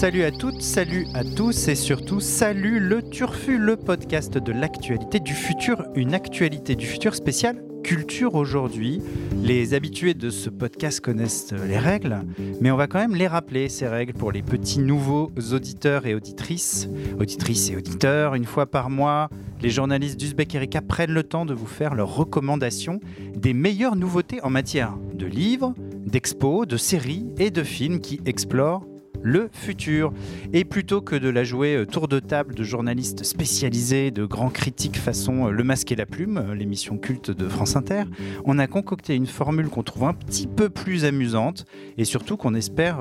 [0.00, 5.20] Salut à toutes, salut à tous et surtout salut le Turfu, le podcast de l'actualité
[5.20, 9.02] du futur, une actualité du futur spéciale culture aujourd'hui.
[9.42, 12.22] Les habitués de ce podcast connaissent les règles,
[12.62, 16.14] mais on va quand même les rappeler, ces règles, pour les petits nouveaux auditeurs et
[16.14, 16.88] auditrices.
[17.18, 19.28] Auditrices et auditeurs, une fois par mois,
[19.60, 23.00] les journalistes d'Uzbek Erika prennent le temps de vous faire leurs recommandations
[23.36, 25.74] des meilleures nouveautés en matière de livres,
[26.06, 28.86] d'expos, de séries et de films qui explorent
[29.22, 30.12] le futur.
[30.52, 34.50] Et plutôt que de la jouer euh, tour de table de journalistes spécialisés, de grands
[34.50, 38.04] critiques façon euh, Le Masque et la Plume, euh, l'émission culte de France Inter,
[38.44, 41.66] on a concocté une formule qu'on trouve un petit peu plus amusante
[41.98, 42.98] et surtout qu'on espère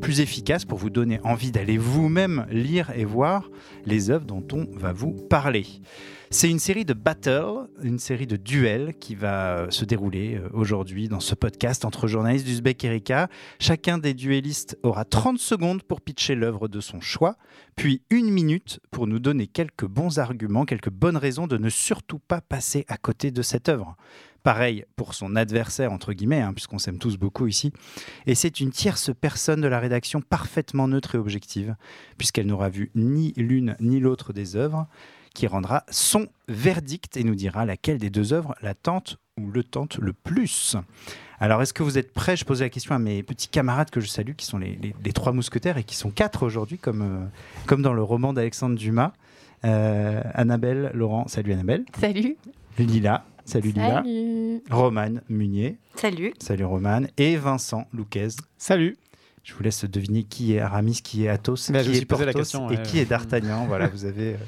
[0.00, 3.50] plus efficace pour vous donner envie d'aller vous-même lire et voir
[3.86, 5.66] les œuvres dont on va vous parler.
[6.34, 10.48] C'est une série de battles, une série de duels qui va euh, se dérouler euh,
[10.54, 13.28] aujourd'hui dans ce podcast entre journalistes d'Uzbek Erika.
[13.60, 17.36] Chacun des duellistes aura 30 secondes pour pitcher l'œuvre de son choix,
[17.76, 22.18] puis une minute pour nous donner quelques bons arguments, quelques bonnes raisons de ne surtout
[22.18, 23.94] pas passer à côté de cette œuvre.
[24.42, 27.72] Pareil pour son adversaire, entre guillemets, hein, puisqu'on s'aime tous beaucoup ici.
[28.26, 31.76] Et c'est une tierce personne de la rédaction parfaitement neutre et objective,
[32.16, 34.88] puisqu'elle n'aura vu ni l'une ni l'autre des œuvres
[35.32, 39.64] qui rendra son verdict et nous dira laquelle des deux œuvres la tente ou le
[39.64, 40.76] tente le plus.
[41.40, 42.36] Alors, est-ce que vous êtes prêts?
[42.36, 45.32] Je posais la question à mes petits camarades que je salue, qui sont les, trois
[45.32, 47.26] mousquetaires et qui sont quatre aujourd'hui, comme, euh,
[47.66, 49.12] comme dans le roman d'Alexandre Dumas.
[49.64, 51.84] Euh, Annabelle, Laurent, salut Annabelle.
[51.98, 52.36] Salut.
[52.78, 54.04] Lila, salut, Lila.
[54.70, 55.78] Romane Munier.
[55.96, 56.32] Salut.
[56.38, 57.08] Salut Romane.
[57.16, 58.28] Et Vincent Louquez.
[58.56, 58.96] Salut.
[59.42, 63.00] Je vous laisse deviner qui est Aramis, qui est Athos, qui est Porthos et qui
[63.00, 63.66] est D'Artagnan.
[63.66, 64.38] voilà, vous avez euh,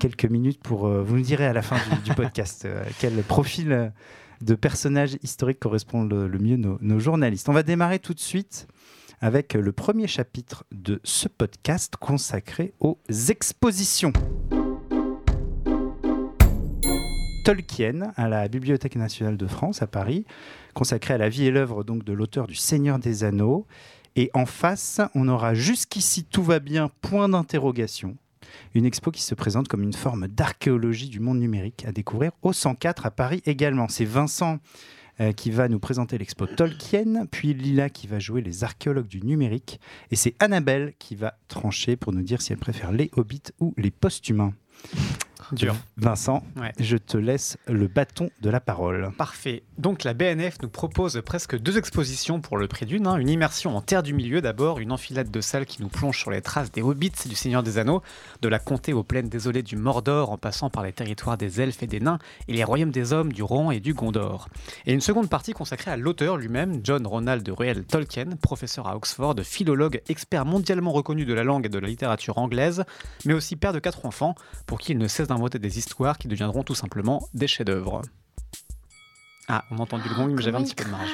[0.00, 0.86] quelques minutes pour.
[0.86, 3.92] Euh, vous nous direz à la fin du, podcast euh, quel profil
[4.40, 7.48] de personnage historique correspond le, mieux nos, nos, journalistes.
[7.48, 8.66] On va démarrer tout de suite
[9.20, 12.98] avec le premier chapitre de ce podcast consacré aux
[13.28, 14.12] expositions.
[17.44, 20.24] Tolkien à la Bibliothèque nationale de France à Paris,
[20.74, 23.66] consacré à la vie et l'œuvre donc de l'auteur du Seigneur des Anneaux.
[24.16, 28.16] Et en face, on aura jusqu'ici tout va bien, point d'interrogation.
[28.74, 32.52] Une expo qui se présente comme une forme d'archéologie du monde numérique à découvrir au
[32.52, 33.88] 104 à Paris également.
[33.88, 34.58] C'est Vincent
[35.20, 39.22] euh, qui va nous présenter l'expo Tolkien, puis Lila qui va jouer les archéologues du
[39.22, 39.78] numérique,
[40.10, 43.74] et c'est Annabelle qui va trancher pour nous dire si elle préfère les hobbits ou
[43.76, 44.54] les post-humains.
[45.52, 45.76] Dur.
[45.98, 46.42] Vincent,
[46.78, 49.10] je te laisse le bâton de la parole.
[49.18, 49.62] Parfait.
[49.76, 53.06] Donc la BNF nous propose presque deux expositions pour le prix d'une.
[53.06, 53.18] Hein.
[53.18, 56.30] Une immersion en terre du milieu d'abord, une enfilade de salles qui nous plonge sur
[56.30, 58.00] les traces des hobbits du Seigneur des Anneaux,
[58.40, 61.82] de la comté aux plaines désolées du Mordor en passant par les territoires des elfes
[61.82, 64.48] et des nains et les royaumes des hommes du Rohan et du Gondor.
[64.86, 69.34] Et une seconde partie consacrée à l'auteur lui-même, John Ronald Reuel Tolkien, professeur à Oxford,
[69.42, 72.84] philologue, expert mondialement reconnu de la langue et de la littérature anglaise,
[73.26, 74.34] mais aussi père de quatre enfants,
[74.66, 78.02] pour qui il ne cesse d'inventer des histoires qui deviendront tout simplement des chefs-d'œuvre.
[79.48, 81.10] Ah, on a entendu le gong, mais j'avais un petit peu de marge.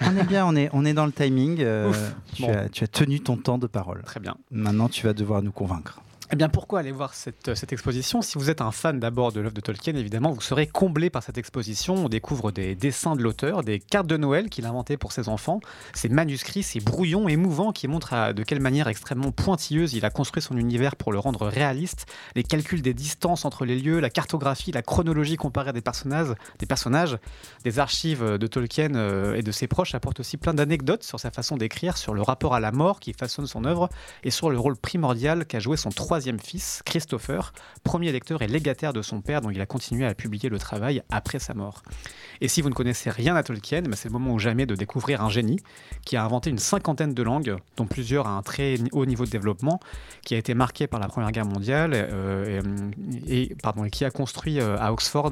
[0.00, 1.60] On est bien, on est, on est dans le timing.
[1.60, 1.92] Euh,
[2.32, 4.02] tu, as, tu, as, tenu ton temps de parole.
[4.04, 4.36] Très bien.
[4.50, 6.00] Maintenant, tu vas devoir nous convaincre.
[6.32, 8.22] Eh bien, pourquoi aller voir cette, exposition?
[8.22, 11.22] Si vous êtes un fan d'abord de l'œuvre de Tolkien, évidemment, vous serez comblé par
[11.22, 11.96] cette exposition.
[11.96, 15.28] On découvre des dessins de l'auteur, des cartes de Noël qu'il a inventées pour ses
[15.28, 15.60] enfants,
[15.92, 20.42] ces manuscrits, ces brouillons émouvants qui montrent de quelle manière extrêmement pointilleuse il a construit
[20.42, 24.72] son univers pour le rendre réaliste, les calculs des distances entre les lieux, la cartographie,
[24.72, 27.18] la chronologie comparée des personnages, des personnages,
[27.64, 31.30] des archives de Tolkien euh, et de ses proches apportent aussi plein d'anecdotes sur sa
[31.30, 33.90] façon d'écrire, sur le rapport à la mort qui façonne son œuvre
[34.22, 38.92] et sur le rôle primordial qu'a joué son troisième fils, Christopher, premier lecteur et légataire
[38.92, 41.82] de son père dont il a continué à publier le travail après sa mort.
[42.40, 44.74] Et si vous ne connaissez rien à Tolkien, ben, c'est le moment ou jamais de
[44.74, 45.60] découvrir un génie
[46.04, 49.30] qui a inventé une cinquantaine de langues, dont plusieurs à un très haut niveau de
[49.30, 49.80] développement,
[50.24, 52.60] qui a été marqué par la Première Guerre mondiale euh,
[53.26, 55.30] et, pardon, qui a construit euh, à Oxford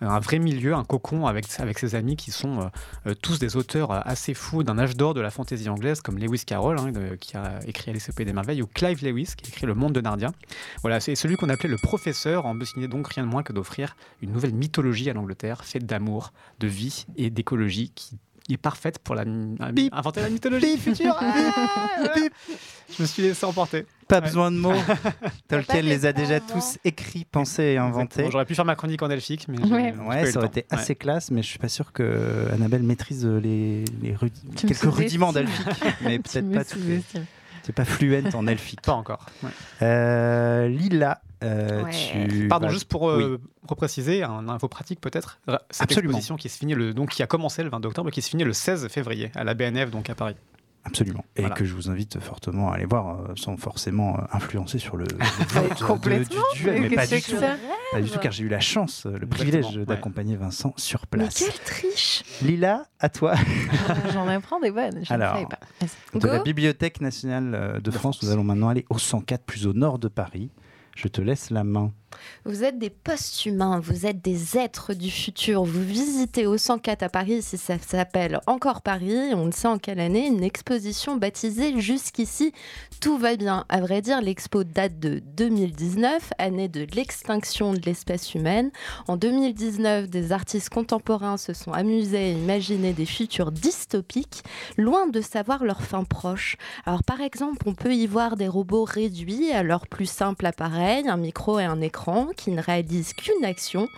[0.00, 2.70] un vrai milieu, un cocon avec, ses amis qui sont
[3.06, 6.44] euh, tous des auteurs assez fous d'un âge d'or de la fantaisie anglaise, comme Lewis
[6.44, 9.74] Carroll, hein, qui a écrit Alice des Merveilles, ou Clive Lewis, qui a écrit Le
[9.74, 10.19] Monde de Narnia.
[10.82, 13.96] Voilà, c'est celui qu'on appelait le professeur, en dessinait donc rien de moins que d'offrir
[14.22, 18.18] une nouvelle mythologie à l'Angleterre, faite d'amour, de vie et d'écologie qui
[18.50, 19.22] est parfaite pour la,
[19.92, 21.16] inventer la mythologie future.
[21.20, 22.28] je
[22.96, 23.86] Je me suis laissé emporter.
[24.08, 24.22] Pas Ouais.
[24.22, 24.72] besoin de mots.
[25.48, 28.26] Tolkien les a déjà tous écrits, pensés et inventés.
[28.28, 29.94] J'aurais pu faire ma chronique en elfique, mais Ouais.
[30.04, 30.66] Ouais, ça aurait été Ouais.
[30.78, 35.32] assez classe, mais je suis pas sûr que Annabelle maîtrise les, les rudi- quelques rudiments
[35.32, 35.66] d'elfique,
[36.02, 36.78] mais peut-être pas tout.
[37.64, 38.82] Tu pas fluente en elfique.
[38.82, 39.26] Pas encore.
[39.42, 39.50] ouais.
[39.82, 41.90] Euh, Lila, euh, Ouais.
[41.90, 42.48] tu.
[42.48, 45.38] Pardon, juste pour euh, repréciser, un info pratique peut-être.
[45.70, 46.10] Cette Absolument.
[46.12, 48.30] exposition qui se finit le, donc qui a commencé le 20 octobre et qui se
[48.30, 50.36] finit le 16 février à la BNF donc à Paris.
[50.84, 51.24] Absolument.
[51.36, 51.54] Et Voilà.
[51.54, 55.04] que je vous invite fortement à aller voir euh, sans forcément euh, influencer sur le,
[55.50, 56.80] vote de- complètement, du duel.
[56.82, 57.36] mais Mais pas du tout.
[57.92, 59.84] Pas du tout, car j'ai eu la chance, euh, le privilège ouais.
[59.84, 61.34] d'accompagner Vincent sur Mais place.
[61.34, 63.34] quelle triche Lila, à toi.
[64.12, 65.04] J'en apprends des bonnes.
[65.04, 65.58] Je Alors, ne savais pas.
[65.80, 66.20] Vas-y.
[66.20, 66.38] De la.
[66.42, 70.08] Bibliothèque nationale euh, de France, nous allons maintenant aller au 104, plus au nord de
[70.08, 70.50] Paris.
[70.96, 71.92] Je te laisse la main.
[72.44, 75.64] Vous êtes des post-humains, vous êtes des êtres du futur.
[75.64, 79.78] Vous visitez au 104 à Paris, si ça s'appelle encore Paris, on ne sait en
[79.78, 82.52] quelle année, une exposition baptisée Jusqu'ici,
[83.00, 83.64] tout va bien.
[83.68, 88.70] À vrai dire, l'expo date de 2019, année de l'extinction de l'espèce humaine.
[89.06, 94.42] En 2019, des artistes contemporains se sont amusés à imaginer des futurs dystopiques,
[94.76, 96.56] loin de savoir leur fin proche.
[96.86, 101.08] Alors par exemple, on peut y voir des robots réduits à leur plus simple appareil,
[101.08, 101.99] un micro et un écran,
[102.36, 103.88] qui ne réalisent qu'une action.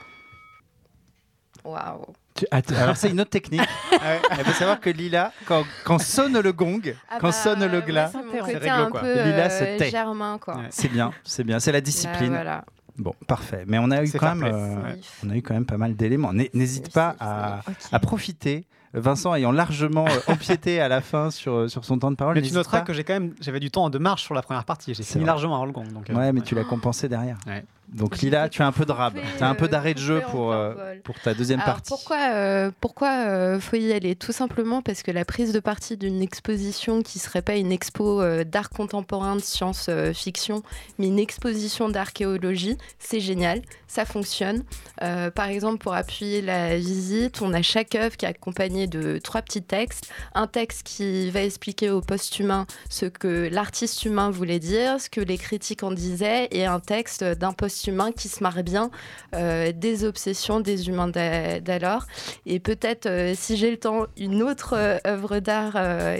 [1.65, 2.07] Waouh
[2.51, 3.61] ah, Alors, c'est une autre technique.
[4.39, 7.81] Il faut savoir que Lila, quand, quand sonne le gong, Ah quand bah, sonne le
[7.83, 9.01] glas, c'est un quoi.
[9.01, 9.91] peu Lila se euh, tait.
[9.91, 10.57] germain, quoi.
[10.57, 10.67] Ouais.
[10.71, 12.31] c'est bien, c'est bien, c'est la Là, discipline.
[12.31, 12.65] voilà.
[12.97, 13.65] Bon, parfait.
[13.67, 14.95] Mais on a eu quand même, euh,
[15.25, 16.33] on a eu quand même pas mal d'éléments.
[16.33, 17.61] N'hé- N'hésite pas à,
[17.93, 18.67] à profiter.
[18.95, 22.35] Vincent ayant largement euh, empiété à la fin sur, sur son temps de parole.
[22.35, 22.85] Mais tu noteras pas.
[22.85, 24.93] que j'ai quand même j'avais du temps de marche sur la première partie.
[24.93, 25.29] J'ai fini vrai.
[25.29, 25.87] largement avant le gong.
[25.91, 27.39] Donc, euh, Ouais, mais tu l'as compensé derrière.
[27.95, 29.15] Donc Lila, tu as un peu de rab.
[29.37, 30.75] Tu as un peu euh, d'arrêt de jeu pour, euh,
[31.05, 31.89] pour ta deuxième Alors, partie.
[31.89, 35.97] pourquoi euh, pourquoi euh, faut y aller Tout simplement parce que la prise de partie
[35.97, 40.63] d'une exposition qui serait pas une expo euh, d'art contemporain, de science-fiction,
[40.99, 44.63] mais une exposition d'archéologie, c'est génial, ça fonctionne.
[45.35, 49.43] Par exemple, pour appuyer la visite, on a chaque œuvre qui est accompagnée de trois
[49.43, 50.09] petits textes.
[50.35, 55.21] Un texte qui va expliquer au post-humain ce que l'artiste humain voulait dire, ce que
[55.21, 57.53] les critiques en disaient, et un texte d'un
[57.83, 58.91] post-humain qui se marre bien
[59.35, 62.07] euh, des obsessions des humains d'a- d'alors.
[62.47, 65.73] Et peut-être, euh, si j'ai le temps, une autre euh, œuvre d'art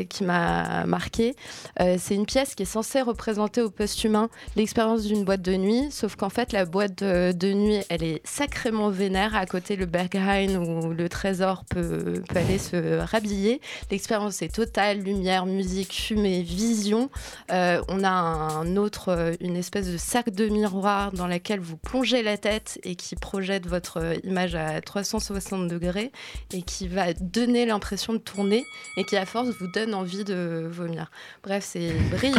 [0.09, 1.35] qui m'a marqué.
[1.79, 6.17] c'est une pièce qui est censée représenter au post-humain l'expérience d'une boîte de nuit, sauf
[6.17, 9.35] qu'en fait, la boîte de, nuit, elle est sacrément vénère.
[9.37, 13.61] À côté, le Berghain où le trésor peut, peut aller se rhabiller.
[13.91, 17.11] L'expérience est totale lumière, musique, fumée, vision.
[17.51, 22.39] On a un autre, une espèce de sac de miroir dans laquelle vous plongez la
[22.39, 26.13] tête et qui projette votre euh, image à 360 degrés
[26.53, 28.65] et qui va donner l'impression de tourner
[28.97, 31.11] et qui à force vous donne envie de vomir.
[31.43, 32.39] Bref, c'est brillant.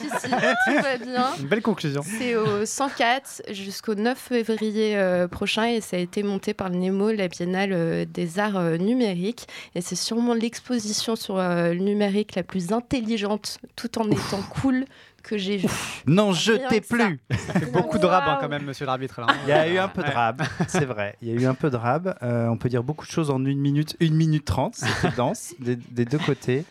[0.00, 0.28] Jusqu'ici,
[0.66, 1.34] tout va bien.
[1.40, 2.02] Une belle conclusion.
[2.02, 6.76] C'est au 104 jusqu'au 9 février euh, prochain et ça a été monté par le
[6.76, 9.46] NEMO, la Biennale euh, des Arts euh, Numériques.
[9.74, 14.84] Et c'est sûrement l'exposition sur le numérique la plus intelligente tout en étant cool
[15.26, 15.68] que j'ai vue.
[16.06, 16.96] Non, que ça.
[16.96, 17.20] plus.
[17.46, 18.40] Ça fait beaucoup de rab hein, Waouh.
[18.40, 19.20] quand même, monsieur l'arbitre.
[19.20, 19.26] là.
[19.44, 21.16] Il y a eu un peu de rab, c'est vrai.
[21.22, 22.16] Il y a eu un peu de rab.
[22.22, 24.76] Euh, on peut dire beaucoup de choses en une minute, une minute trente.
[24.76, 26.64] C'était dense des, des deux côtés.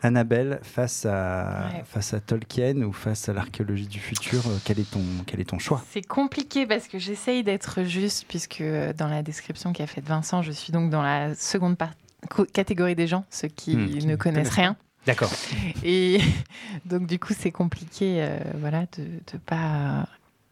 [0.00, 1.82] Annabelle, face à, Ouais.
[1.84, 5.48] face à Tolkien ou face à l'archéologie du futur, euh, quel est ton, quel est
[5.48, 5.82] ton choix?
[5.90, 10.42] C'est compliqué parce que j'essaye d'être juste, puisque euh, dans la description qu'a faite Vincent,
[10.42, 11.76] je suis donc dans la seconde
[12.52, 14.76] catégorie des gens, ceux qui Hmm, ne connaissent rien.
[15.08, 15.32] D'accord.
[15.84, 16.18] Et
[16.84, 20.06] donc, du coup, c'est compliqué euh, voilà, de ne pas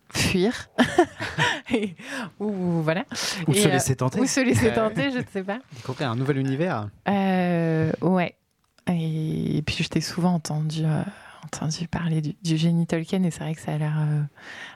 [0.09, 0.71] fuir.
[1.71, 1.95] Et-
[2.41, 3.05] ou voilà.
[3.47, 4.19] Ou Et, se euh, laisser tenter.
[4.19, 5.59] Ou se laisser Euh, tenter, je ne sais pas.
[5.75, 6.89] Découvrir un nouvel univers.
[7.07, 8.35] Euh, ouais.
[8.91, 11.03] Et, puis je t'ai souvent entendu, euh,
[11.47, 14.23] entendu parler du, du génie Tolkien et c'est vrai que ça a l'air euh,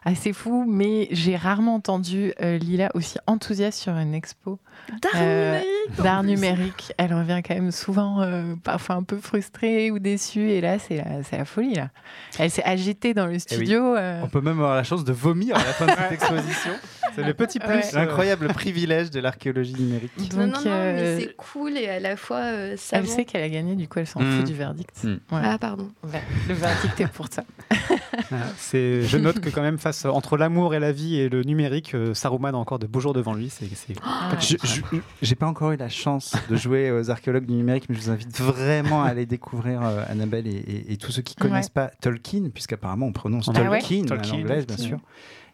[0.04, 4.58] assez fou, mais j'ai rarement entendu euh, Lila aussi enthousiaste sur une expo
[5.02, 6.92] D'art Euh, numérique.
[6.96, 10.96] Elle revient quand même souvent euh, parfois un peu frustrée ou déçue et là c'est
[10.96, 11.90] la, c'est la folie là.
[12.38, 13.94] Elle s'est agitée dans le studio.
[13.96, 16.72] euh, On peut même avoir la chance de vomir à la fin de cette exposition.
[17.14, 17.68] C'est le petit plus.
[17.68, 17.82] Ouais.
[17.82, 20.10] C'est l'incroyable privilège de l'archéologie numérique.
[20.34, 23.42] Non, non, non, euh, mais c'est cool et à la fois euh, elle sait qu'elle
[23.42, 24.30] a gagné, du coup elle s'en Mm.
[24.38, 25.04] fout du verdict.
[25.04, 25.08] Mm.
[25.32, 25.40] Ouais.
[25.42, 25.88] Ah, pardon.
[26.04, 27.42] Ouais, Le verdict est pour ça.
[28.32, 31.42] Ah, C'est, je note que quand même face entre l'amour et la vie et le
[31.42, 33.48] numérique, euh, Saruman a encore de beaux jours devant lui.
[33.50, 34.30] C'est, c'est- Ah.
[34.40, 34.80] Je- je-
[35.22, 38.10] J'ai pas encore eu la chance de jouer aux archéologues du numérique, mais je vous
[38.10, 41.90] invite vraiment à aller découvrir euh, Annabelle et, et- et tous ceux qui connaissent pas
[42.00, 44.98] Tolkien, puisqu'apparemment on prononce Ah ouais Tolkien, à Tolkien, l'anglaise bien sûr.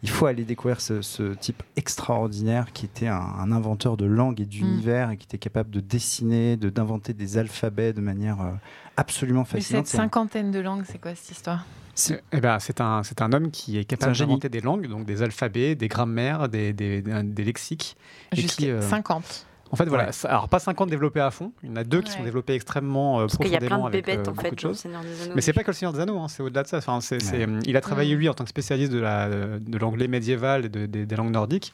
[0.03, 4.41] Il faut aller découvrir ce, ce type extraordinaire qui était un, un inventeur de langue
[4.41, 8.51] et d'univers et qui était capable de dessiner, de d'inventer des alphabets de manière euh,
[8.97, 9.87] absolument Mais fascinante.
[9.87, 11.65] cette cinquantaine de langues, c'est quoi cette histoire?
[11.95, 15.07] C'est- Eh ben, c'est un, c'est un homme qui est capable d'inventer des langues, donc
[15.07, 17.97] des alphabets, des grammaires, des, des, des- des lexiques.
[18.33, 19.47] Et Jusqu'à qui, euh, 50.
[19.71, 20.07] En fait, voilà.
[20.07, 20.13] Ouais.
[20.13, 21.53] ça- Alors, pas 50 développés à fond.
[21.63, 23.67] Il y en a deux qui sont développés extrêmement euh, Parce qu'il y a plein
[23.69, 24.79] profondément de avec bébêtes euh, en beaucoup fait choses.
[24.79, 25.33] Seigneur des Anneaux.
[25.35, 26.79] Mais c'est pas que le Seigneur des Anneaux, hein, c'est au-delà de ça.
[26.79, 27.53] Enfin, c'est, c'est, Ouais.
[27.53, 30.69] euh, il a travaillé, lui, en tant que spécialiste de, la, de l'anglais médiéval et
[30.69, 31.73] de- des- des langues nordiques.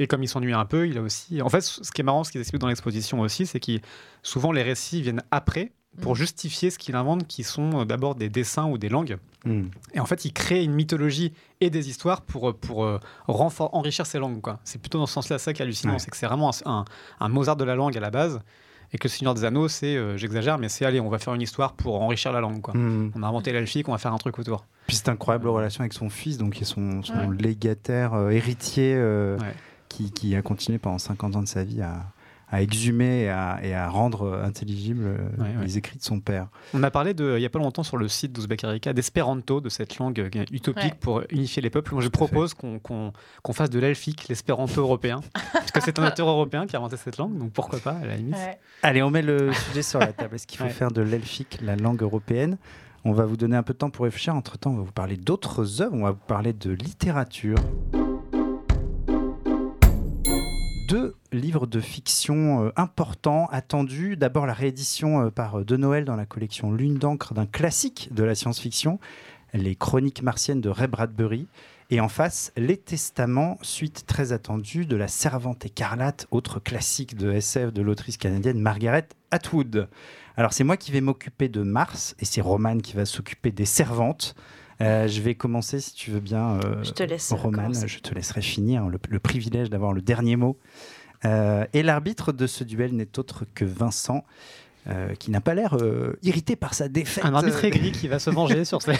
[0.00, 1.42] Et comme il s'ennuie un peu, il a aussi.
[1.42, 3.72] En fait, ce qui est marrant, ce qu'il explique dans l'exposition aussi, c'est que
[4.22, 6.16] souvent les récits viennent après pour Mm.
[6.16, 9.18] justifier ce qu'il invente, qui sont euh, d'abord des dessins ou des langues.
[9.44, 9.66] Hmm.
[9.94, 14.18] Et en fait, il crée une mythologie et des histoires pour, pour euh, enrichir ces
[14.18, 14.40] langues.
[14.40, 14.58] Quoi.
[14.64, 15.98] C'est plutôt dans ce sens-là ça qui est hallucinant, Ouais.
[15.98, 16.84] c'est que c'est vraiment un, un-
[17.20, 18.40] un Mozart de la langue à la base.
[18.92, 21.34] Et que le Seigneur des Anneaux, c'est, euh, j'exagère, mais c'est allez, on va faire
[21.34, 22.62] une histoire pour enrichir la langue.
[22.62, 22.74] Quoi.
[22.74, 23.10] Hmm.
[23.14, 24.64] On a inventé l'elfique, on va faire un truc autour.
[24.86, 27.36] Puis c'est incroyable relation avec son fils, donc qui est son, son Ouais.
[27.38, 29.54] légataire, euh, héritier, euh, Ouais.
[29.90, 32.06] qui, qui a continué pendant 50 ans de sa vie à,
[32.50, 35.64] à exhumer et à, et à rendre intelligibles euh, ouais.
[35.64, 36.48] les écrits de son père.
[36.74, 39.60] On a parlé de, il n'y a pas longtemps sur le site d'Ouzbek Erika d'espéranto,
[39.60, 40.98] de cette langue euh, utopique Ouais.
[41.00, 41.92] pour unifier les peuples.
[41.94, 43.12] Moi, je propose qu'on qu'on-
[43.42, 45.20] qu'on fasse de l'elfique, l'espéranto européen.
[45.52, 48.06] parce que c'est un auteur européen qui a inventé cette langue, donc pourquoi pas, à
[48.06, 48.36] la limite.
[48.82, 50.34] Allez, on met le sujet sur la table.
[50.36, 50.70] Est-ce qu'il faut Ouais.
[50.70, 52.56] faire de l'elfique, la langue européenne?
[53.04, 54.34] On va vous donner un peu de temps pour réfléchir.
[54.34, 55.94] Entre-temps, on va vous parler d'autres œuvres.
[55.94, 57.56] On va vous parler de littérature.
[61.38, 64.16] Deux livres de fiction euh, importants, attendus.
[64.16, 68.08] D'abord, la réédition euh, par euh, De Noël dans la collection Lune d'encre d'un classique
[68.10, 68.98] de la science-fiction,
[69.54, 71.46] Les Chroniques martiennes de Ray Bradbury.
[71.90, 77.30] Et en face, Les Testaments, suite très attendue de La Servante écarlate, autre classique de
[77.30, 79.88] SF de l'autrice canadienne Margaret Atwood.
[80.36, 83.64] Alors, c'est moi qui vais m'occuper de Mars et c'est Romane qui va s'occuper des
[83.64, 84.34] servantes.
[84.80, 87.32] Euh, je vais commencer, si tu veux bien, euh, Je te laisse.
[87.32, 87.86] Romane, commencer.
[87.86, 88.88] je te laisserai finir.
[88.88, 90.58] Le, le privilège d'avoir le dernier mot.
[91.24, 94.24] Euh, et l'arbitre de ce duel n'est autre que Vincent,
[94.88, 97.24] euh, qui n'a pas l'air euh, irrité par sa défaite.
[97.24, 98.94] Un arbitre aigri qui va se venger sur ces.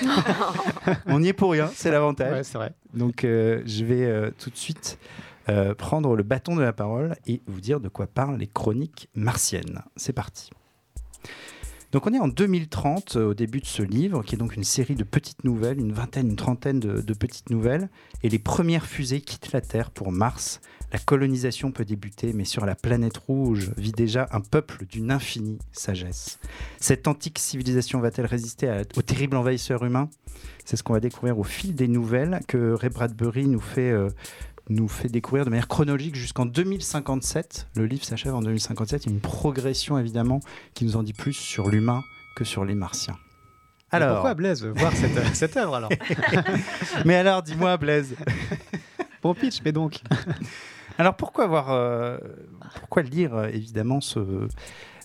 [1.06, 2.32] On n'y est pour rien, c'est l'avantage.
[2.32, 2.72] Ouais, c'est vrai.
[2.94, 4.98] Donc je vais tout de suite
[5.78, 9.82] prendre le bâton de la parole et vous dire de quoi parlent les chroniques martiennes.
[9.96, 10.50] C'est parti.
[11.90, 14.64] Donc on est en 2030 euh, au début de ce livre, qui est donc une
[14.64, 17.88] série de petites nouvelles, une vingtaine, une trentaine de, de petites nouvelles,
[18.22, 20.60] et les premières fusées quittent la Terre pour Mars.
[20.92, 25.58] La colonisation peut débuter, mais sur la planète rouge vit déjà un peuple d'une infinie
[25.72, 26.38] sagesse.
[26.80, 30.08] Cette antique civilisation va-t-elle résister à- au terrible envahisseur humain?
[30.64, 34.08] C'est ce qu'on va découvrir au fil des nouvelles que Ray Bradbury nous fait, euh,
[34.70, 37.68] nous fait découvrir de manière chronologique jusqu'en 2057.
[37.76, 39.04] Le livre s'achève en 2057.
[39.04, 40.40] Il y a une progression évidemment
[40.72, 42.02] qui nous en dit plus sur l'humain
[42.34, 43.16] que sur les martiens.
[43.92, 45.90] Mais Alors, Pourquoi Blaise veut voir cette, cette œuvre alors?
[47.04, 48.14] Mais alors, dis-moi, Blaise.
[49.22, 50.00] Bon pitch, mais donc.
[50.98, 52.18] Alors pourquoi avoir, euh,
[52.80, 54.48] pourquoi lire euh, évidemment ce,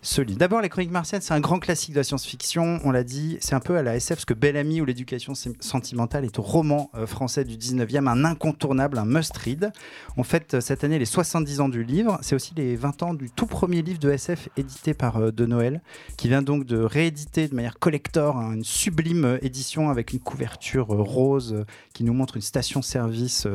[0.03, 2.81] ce livre D'abord, Les Chroniques martiennes, c'est un grand classique de la science-fiction.
[2.83, 5.33] On l'a dit, c'est un peu à la SF ce que Bel Ami ou l'éducation
[5.33, 9.71] sentimentale est au roman euh, français du 19e, un incontournable, un must-read.
[10.17, 12.19] On fête euh, cette année les 70 ans du livre.
[12.21, 15.45] C'est aussi les 20 ans du tout premier livre de SF édité par euh, De
[15.45, 15.81] Noël,
[16.17, 20.87] qui vient donc de rééditer de manière collector hein, une sublime édition avec une couverture
[20.87, 23.47] rose qui nous montre une station-service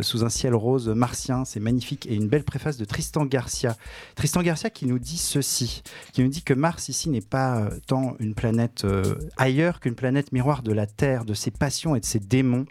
[0.00, 1.44] sous un ciel rose martien.
[1.44, 2.06] C'est magnifique.
[2.06, 3.76] Et une belle préface de Tristan Garcia.
[4.14, 5.55] Tristan Garcia qui nous dit ceci,
[6.12, 9.94] qui nous dit que Mars ici n'est pas euh, tant une planète euh, ailleurs qu'une
[9.94, 12.66] planète miroir de la Terre, de ses passions et de ses démons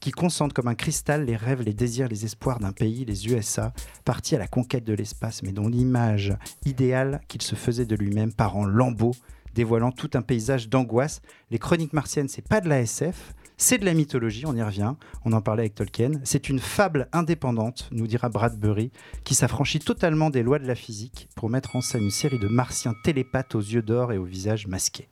[0.00, 3.72] qui concentre comme un cristal les rêves, les désirs, les espoirs d'un pays, les USA,
[4.04, 6.34] parti à la conquête de l'espace, mais dont l'image
[6.64, 9.14] idéale qu'il se faisait de lui-même part en lambeaux,
[9.54, 11.20] dévoilant tout un paysage d'angoisse.
[11.50, 14.94] Les chroniques martiennes, c'est pas de la SF, c'est de la mythologie, on y revient,
[15.26, 16.12] on en parlait avec Tolkien.
[16.24, 18.90] C'est une fable indépendante, nous dira Bradbury,
[19.22, 22.48] qui s'affranchit totalement des lois de la physique pour mettre en scène une série de
[22.48, 25.08] martiens télépathes aux yeux d'or et au visage masqué.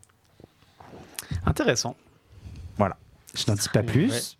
[1.45, 1.95] Intéressant.
[3.35, 4.37] Je n'en dis pas plus.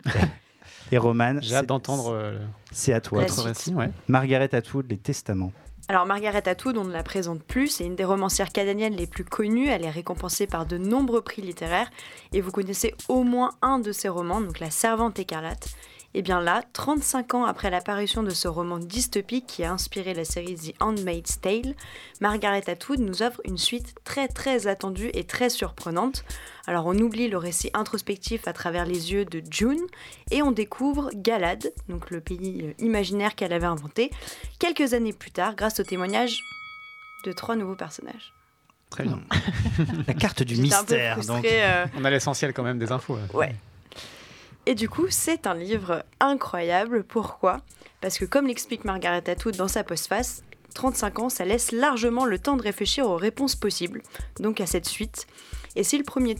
[0.91, 2.39] Et Roman, J'ai hâte c'est- d'entendre euh,
[2.71, 3.21] c'est à toi.
[3.21, 3.73] Récit.
[3.75, 3.91] Ouais.
[4.07, 5.53] Margaret Atwood, Les Testaments.
[5.91, 9.25] Alors Margaret Atwood, on ne la présente plus, c'est une des romancières canadiennes les plus
[9.25, 11.89] connues, elle est récompensée par de nombreux prix littéraires.
[12.31, 15.69] Et vous connaissez au moins un de ses romans, donc La Servante écarlate.
[16.15, 20.25] Et bien là, 35 ans après l'apparition de ce roman dystopique qui a inspiré la
[20.25, 21.75] série The Handmaid's Tale,
[22.19, 26.23] Margaret Atwood nous offre une suite très très attendue et très surprenante.
[26.65, 29.79] Alors on oublie le récit introspectif à travers les yeux de June
[30.31, 34.09] et on découvre Galad, donc le pays euh, imaginaire qu'elle avait inventé,
[34.57, 36.39] quelques années plus tard grâce au témoignage
[37.25, 38.33] de trois nouveaux personnages.
[38.89, 39.19] Très bien.
[40.07, 41.13] La carte du J'étais un peu mystère.
[41.13, 41.45] frustrée, donc.
[41.45, 43.15] euh, On a l'essentiel quand même des infos.
[43.17, 43.21] là.
[43.35, 43.53] Ouais.
[44.69, 47.03] Et du coup, c'est un livre incroyable.
[47.03, 47.57] Pourquoi?
[48.01, 50.43] Parce que comme l'explique Margaret Atwood dans sa postface,
[50.75, 54.03] 35 ans, ça laisse largement le temps de réfléchir aux réponses possibles,
[54.39, 55.25] donc à cette suite.
[55.75, 56.35] Et si le premier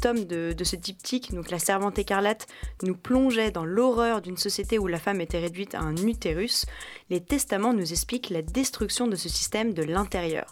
[0.00, 2.46] tome de, de ce diptyque, donc La Servante écarlate,
[2.84, 6.66] nous plongeait dans l'horreur d'une société où la femme était réduite à un utérus,
[7.10, 10.46] les testaments nous expliquent la destruction de ce système de l'intérieur.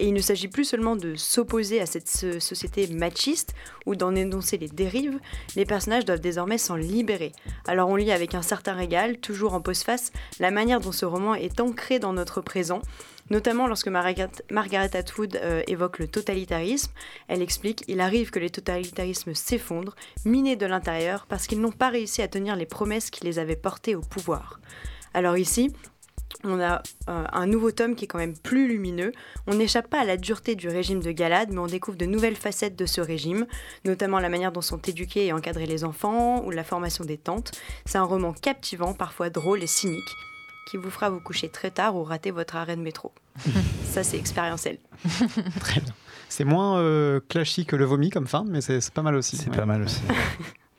[0.00, 3.54] Et il ne s'agit plus seulement de s'opposer à cette so- société machiste
[3.84, 5.20] ou d'en énoncer les dérives,
[5.56, 7.32] les personnages doivent désormais s'en libérer.
[7.66, 11.34] Alors on lit avec un certain régal, toujours en postface, la manière dont ce roman
[11.34, 12.80] est ancré dans notre présent,
[13.28, 16.92] notamment lorsque Margaret, Atwood euh, évoque le totalitarisme.
[17.28, 21.90] Elle explique Il arrive que les totalitarismes s'effondrent, minés de l'intérieur, parce qu'ils n'ont pas
[21.90, 24.60] réussi à tenir les promesses qui les avaient portés au pouvoir.
[25.12, 25.74] Alors ici,
[26.44, 29.12] on a euh, un nouveau tome qui est quand même plus lumineux.
[29.46, 32.36] On n'échappe pas à la dureté du régime de Galad, mais on découvre de nouvelles
[32.36, 33.46] facettes de ce régime,
[33.84, 37.52] notamment la manière dont sont éduqués et encadrés les enfants ou la formation des tantes.
[37.84, 40.10] C'est un roman captivant, parfois drôle et cynique,
[40.70, 43.12] qui vous fera vous coucher très tard ou rater votre arrêt de métro.
[43.84, 44.78] Ça, c'est expérientiel.
[45.60, 45.94] Très bien.
[46.28, 49.36] C'est moins euh, clashy que le vomi comme fin, mais c'est c'est pas mal aussi.
[49.36, 49.56] C'est ouais.
[49.56, 50.00] pas mal aussi.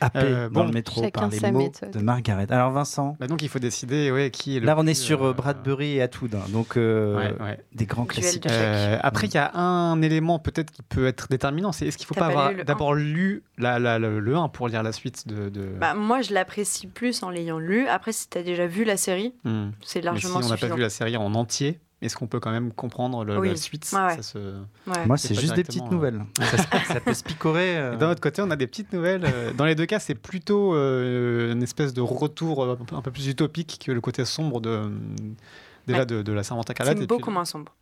[0.00, 1.90] Happé Euh, dans bon, le métro par les mots méthode.
[1.90, 2.46] de Margaret.
[2.50, 5.22] Alors Vincent, Bah donc il faut décider ouais, qui est le là on est sur
[5.24, 7.60] euh, euh, Bradbury et Atwood, hein, donc euh, ouais, ouais.
[7.74, 8.42] des grands Duel classiques.
[8.44, 8.48] de.
[8.52, 12.06] Euh, après, il y a un élément peut-être qui peut être déterminant, c'est est-ce qu'il
[12.06, 14.92] faut T'as pas pas avoir d'abord lu la, la- le, le 1 pour lire la
[14.92, 15.48] suite de...
[15.48, 15.68] de...
[15.80, 17.86] Bah, moi, je l'apprécie plus en l'ayant lu.
[17.88, 19.70] Après, si tu as déjà vu la série, Hmm.
[19.82, 22.40] c'est Mais si largement on n'a pas vu la série en entier, est-ce qu'on peut
[22.40, 23.48] quand même comprendre le- Oui.
[23.48, 23.88] la suite?
[23.92, 24.16] Ouais, ouais.
[24.16, 25.06] Ça se- Ouais.
[25.06, 26.24] Moi c'est juste des petites nouvelles.
[26.38, 27.76] ça, se- ça peut se picorer.
[27.78, 29.24] euh, D'un autre côté, on a des petites nouvelles.
[29.24, 33.10] euh, Dans les deux cas, c'est plutôt euh, une espèce de retour euh, un peu
[33.10, 34.90] plus utopique que le côté sombre de,
[35.86, 36.06] déjà Ouais.
[36.06, 36.96] de, de la Servante écarlate.
[36.98, 37.72] C'est Et puis, beaucoup moins sombre.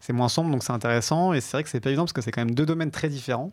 [0.00, 1.32] C'est moins sombre, donc c'est intéressant.
[1.32, 3.08] Et c'est vrai que c'est pas évident parce que c'est quand même deux domaines très
[3.08, 3.50] différents.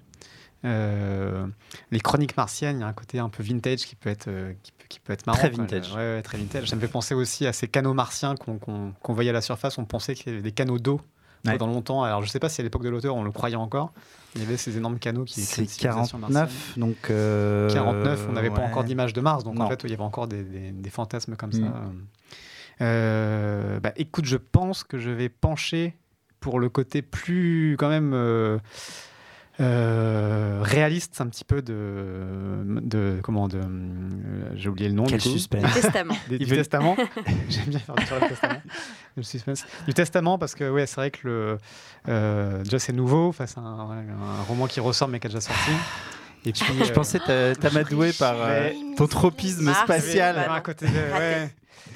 [0.65, 1.45] Euh,
[1.91, 4.53] les chroniques martiennes, il y a un côté un peu vintage qui peut être, euh,
[4.63, 5.37] qui peut, qui peut être marrant.
[5.39, 5.91] Très vintage.
[5.91, 6.67] Ouais, ouais, très vintage.
[6.69, 9.77] Ça me fait penser aussi à ces canaux martiens qu'on voyait à la surface.
[9.77, 10.99] On pensait qu'il y avait des canaux d'eau
[11.45, 11.59] Ouais.
[11.59, 12.01] pendant longtemps.
[12.01, 13.93] Alors je sais pas si à l'époque de l'auteur on le croyait encore.
[14.33, 16.47] Il y avait ces énormes canaux qui C'est étaient une civilisation martienne.
[16.47, 16.95] 49, donc.
[17.11, 19.65] euh, 49, on n'avait pas encore d'image de Mars, donc Non.
[19.65, 21.59] en fait, il y avait encore des, des- des fantasmes comme ça.
[21.59, 22.05] Mm.
[22.81, 25.95] Euh, bah, écoute, je pense que je vais pencher
[26.39, 28.13] pour le côté plus, quand même,
[29.61, 32.63] euh, réaliste, un petit peu de.
[32.81, 35.05] de comment de, euh, J'ai oublié le nom.
[35.05, 35.73] Quel du suspense.
[35.73, 36.15] Testament.
[36.29, 36.95] Du veut- testament.
[37.49, 38.61] J'aime bien faire sur le testament.
[39.17, 39.65] Le suspense.
[39.87, 41.57] Du testament, parce que ouais, c'est vrai que le,
[42.09, 45.39] euh, déjà c'est nouveau, enfin, c'est un, un roman qui ressort mais qui est déjà
[45.39, 45.71] sorti.
[46.45, 50.35] Et puis, Je euh, pensais t'a- t'amadouer par euh, ton tropisme Mars, spatial.
[50.35, 51.49] oui, j'avais un côté de- ouais.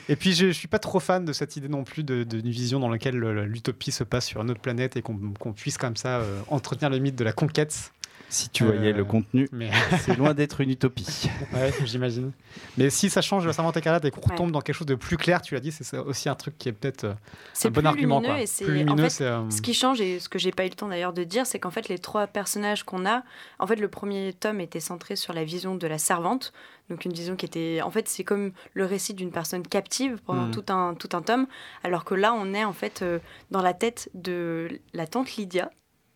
[0.07, 2.41] Et puis je, je suis pas trop fan de cette idée non plus de- de-
[2.41, 5.77] d'une vision dans laquelle le- l'utopie se passe sur une autre planète et qu'on puisse
[5.77, 7.91] comme ça euh, entretenir le mythe de la conquête.
[8.29, 11.27] Si tu voyais Euh, le contenu, Mais c'est loin d'être une utopie.
[11.53, 12.31] ouais, j'imagine.
[12.77, 14.31] Mais si ça change de la servante écarlate et qu'on Ouais.
[14.33, 16.69] retombe dans quelque chose de plus clair, tu l'as dit, c'est aussi un truc qui
[16.69, 17.13] est peut-être euh,
[17.53, 18.19] C'est un bon plus argument.
[18.21, 18.65] lumineux quoi.
[18.65, 20.75] plus en lumineux, fait euh, Ce qui change, et ce que j'ai pas eu le
[20.75, 23.23] temps d'ailleurs de dire, c'est qu'en fait, les trois personnages qu'on a,
[23.57, 26.53] en fait, le premier tome était centré sur la vision de la servante.
[26.91, 27.81] Donc, une vision qui était.
[27.83, 30.51] En fait, c'est comme le récit d'une personne captive pendant Mm.
[30.51, 31.47] tout, un, tout un tome.
[31.83, 33.19] Alors que là, on est en fait euh,
[33.51, 35.69] dans la tête de la tante Lydia,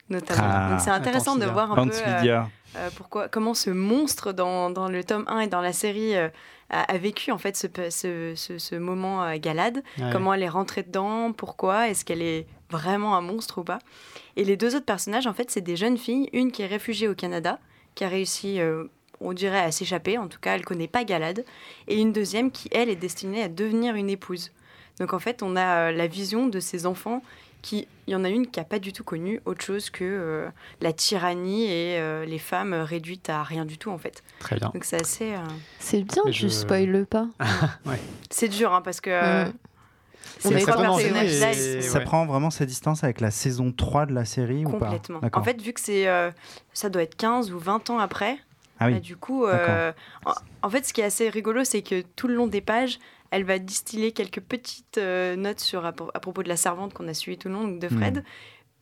[0.10, 0.42] notamment.
[0.44, 1.94] Ah, Donc, c'est intéressant de voir un peu.
[2.06, 2.42] euh,
[2.76, 6.30] euh, pourquoi, comment ce monstre dans, dans le tome 1 et dans la série euh,
[6.70, 10.10] a, a vécu en fait ce, ce, ce, ce moment à Galade ouais.
[10.12, 13.80] comment elle est rentrée dedans, pourquoi, est-ce qu'elle est vraiment un monstre ou pas?
[14.36, 17.08] Et les deux autres personnages, en fait, c'est des jeunes filles, une qui est réfugiée
[17.08, 17.60] au Canada,
[17.94, 18.86] qui a réussi, euh,
[19.22, 21.46] on dirait, à s'échapper, en tout cas, elle connaît pas Galade,
[21.88, 24.52] et une deuxième qui, elle, est destinée à devenir une épouse.
[25.00, 27.22] Donc en fait, on a euh, la vision de ces enfants
[27.64, 30.04] qui, il y en a une qui a pas du tout connu autre chose que
[30.04, 30.50] euh,
[30.82, 34.22] la tyrannie et euh, les femmes réduites à rien du tout en fait.
[34.40, 34.70] Très bien.
[34.74, 35.38] Donc c'est assez, euh,
[35.80, 37.28] C'est bien, tu je- spoiles pas.
[38.30, 39.10] c'est dur hein, parce que
[40.46, 42.04] On est et- Ça ouais.
[42.04, 45.20] prend vraiment sa distance avec la saison 3 de la série ou pas Complètement.
[45.20, 45.42] D'accord.
[45.42, 46.32] En fait, vu que c'est, euh,
[46.74, 48.38] ça doit être 15 ou 20 ans après,
[48.80, 48.94] Ah oui.
[48.96, 49.92] bah, du coup, euh,
[50.26, 53.00] en, en fait, ce qui est assez rigolo, c'est que tout le long des pages,
[53.34, 56.94] elle va distiller quelques petites euh, notes sur, à, pro- à propos de la servante
[56.94, 58.24] qu'on a suivie tout le long, donc de Fred, Hmm.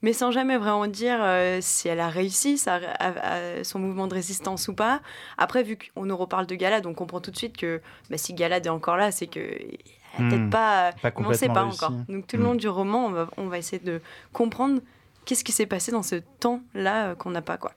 [0.02, 4.08] mais sans jamais vraiment dire euh, si elle a réussi sa- à- à- son mouvement
[4.08, 5.02] de résistance ou pas.
[5.38, 8.34] Après, vu qu'on nous reparle de Galad, on comprend tout de suite que bah, si
[8.34, 9.78] Galad est encore là, c'est que elle
[10.18, 10.30] a Hmm.
[10.30, 11.84] peut-être pas, Pas mais on ne sait complètement pas réussi.
[11.86, 11.96] encore.
[12.10, 12.58] Donc tout le long Hmm.
[12.58, 14.02] du roman, on va, on va essayer de
[14.34, 14.82] comprendre
[15.26, 17.58] qu'est-ce qui s'est passé dans ce temps-là euh, qu'on n'a pas.
[17.58, 17.72] quoi.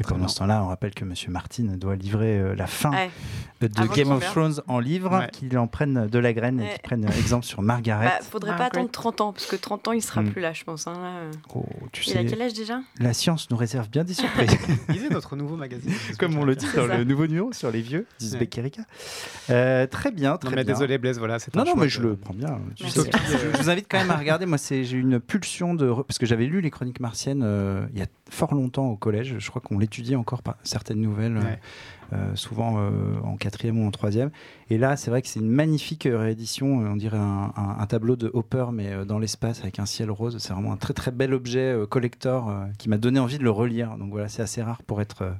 [0.00, 3.10] Et pendant ce temps-là, on rappelle que Monsieur Martin doit livrer euh, la fin Ouais.
[3.60, 4.24] de Avant Game of.
[4.24, 5.28] Thrones en livre, Ouais.
[5.30, 8.06] qu'il en prenne de la graine et qu'il prenne exemple sur Margaret.
[8.06, 10.30] Bah, faudrait pas attendre 30 ans, parce que 30 ans, il sera Mm.
[10.30, 10.86] plus là, je pense.
[10.86, 11.38] hein, là.
[11.54, 12.80] Oh, tu Il a quel âge déjà?
[12.98, 14.56] la science nous réserve bien des surprises.
[14.88, 15.92] Lisez notre nouveau magazine.
[16.18, 16.96] Comme on le dit dans ça.
[16.96, 18.06] le nouveau numéro sur les vieux, Ouais.
[18.26, 18.82] Zizbek Erika.
[19.50, 20.72] Euh, très bien, très Non, mais bien.
[20.74, 21.36] désolé Blaise, voilà.
[21.54, 22.58] Non, non, mais je le prends bien.
[22.88, 24.46] Sais, je, je vous invite quand même à regarder.
[24.46, 25.92] Moi, j'ai eu une pulsion de.
[26.06, 29.36] Parce que j'avais lu les chroniques martiennes euh, il y a fort longtemps au collège.
[29.38, 31.58] Je crois qu'on l'étudiait encore certaines nouvelles, euh, Ouais.
[32.12, 32.90] euh, souvent euh,
[33.24, 34.30] en quatrième ou en troisième.
[34.68, 36.66] Et là, c'est vrai que c'est une magnifique réédition.
[36.78, 40.36] On dirait un, un- un tableau de Hopper, mais dans l'espace avec un ciel rose.
[40.38, 43.42] C'est vraiment un très très bel objet euh, collector euh, qui m'a donné envie de
[43.44, 43.96] le relire.
[43.98, 45.32] Donc voilà, c'est assez rare pour être euh,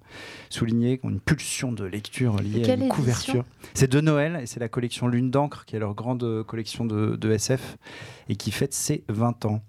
[0.49, 0.99] souligné.
[0.99, 3.45] qu'on a Une pulsion de lecture liée à une couverture.
[3.75, 7.15] C'est de Noël et c'est la collection Lune d'encre qui est leur grande collection de,
[7.17, 7.79] de SF
[8.29, 9.63] et qui fête ses 20 ans.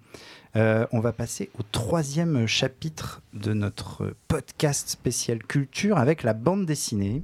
[0.57, 6.65] Euh, on va passer au troisième chapitre de notre podcast spécial culture avec la bande
[6.65, 7.23] dessinée.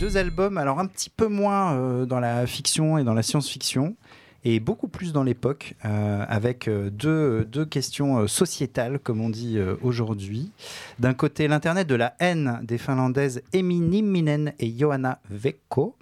[0.00, 3.96] Deux albums, alors un petit peu moins euh, dans la fiction et dans la science-fiction,
[4.44, 10.50] et beaucoup plus dans l'époque, euh, avec deux, deux questions sociétales, comme on dit aujourd'hui.
[10.98, 15.96] D'un côté, l'Internet de la haine des Finlandaises Emi Nimminen et Johanna Vekko,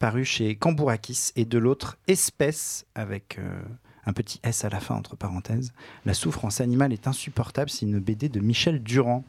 [0.00, 3.62] paru chez Kambourakis, et de l'autre, Espèce, avec euh,
[4.06, 5.72] un petit S à la fin, entre parenthèses.
[6.04, 9.24] La souffrance animale est insupportable, c'est une BD de Michel Durand.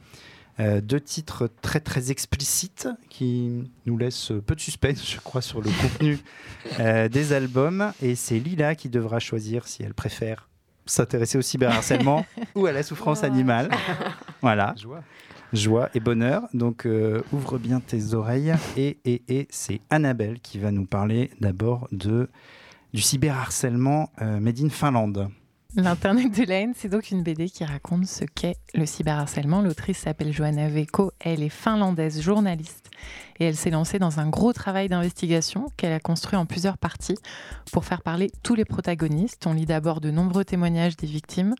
[0.60, 5.62] Euh, deux titres très très explicites qui nous laissent peu de suspense, je crois, sur
[5.62, 6.20] le contenu
[6.80, 7.92] euh, des albums.
[8.02, 10.50] Et c'est Lila qui devra choisir si elle préfère
[10.86, 13.70] s'intéresser au cyberharcèlement ou à la souffrance animale.
[14.42, 14.76] Voilà,
[15.54, 15.90] Joie.
[15.94, 16.44] et bonheur.
[16.54, 18.54] Donc euh, ouvre bien tes oreilles.
[18.78, 22.30] Et, et, et c'est Annabelle qui va nous parler d'abord de
[22.94, 25.30] du cyberharcèlement euh, made in Finlande.
[25.78, 29.62] L'Internet de la haine, c'est donc une BD qui raconte ce qu'est le cyberharcèlement.
[29.62, 32.90] L'autrice s'appelle Johanna Vekko, elle est finlandaise, journaliste,
[33.40, 37.18] et elle s'est lancée dans un gros travail d'investigation qu'elle a construit en plusieurs parties
[37.72, 39.48] pour faire parler tous les protagonistes.
[39.48, 41.56] On lit d'abord de nombreux témoignages des victimes,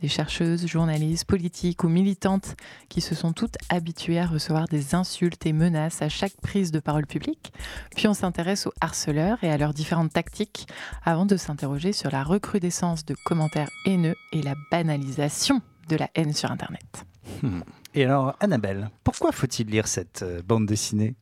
[0.00, 2.54] des chercheuses, journalistes, politiques ou militantes
[2.88, 6.78] qui se sont toutes habituées à recevoir des insultes et menaces à chaque prise de
[6.78, 7.52] parole publique.
[7.96, 10.68] Puis on s'intéresse aux harceleurs et à leurs différentes tactiques
[11.04, 13.55] avant de s'interroger sur la recrudescence de commentaires
[13.86, 17.06] haineux et la banalisation de la haine sur Internet.
[17.94, 21.14] Et alors, Annabelle, pourquoi faut-il lire cette euh, bande dessinée?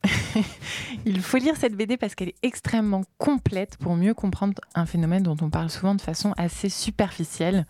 [1.06, 5.22] Il faut lire cette BD parce qu'elle est extrêmement complète pour mieux comprendre un phénomène
[5.22, 7.66] dont on parle souvent de façon assez superficielle.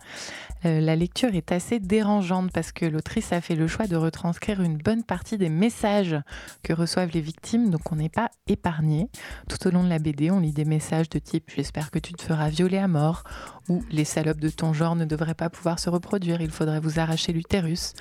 [0.65, 4.61] Euh, la lecture est assez dérangeante parce que l'autrice a fait le choix de retranscrire
[4.61, 6.15] une bonne partie des messages
[6.63, 9.07] que reçoivent les victimes, donc on n'est pas épargné.
[9.47, 12.13] Tout au long de la BD, on lit des messages de type J'espère que tu
[12.13, 13.23] te feras violer à mort
[13.69, 16.99] ou Les salopes de ton genre ne devraient pas pouvoir se reproduire, il faudrait vous
[16.99, 17.93] arracher l'utérus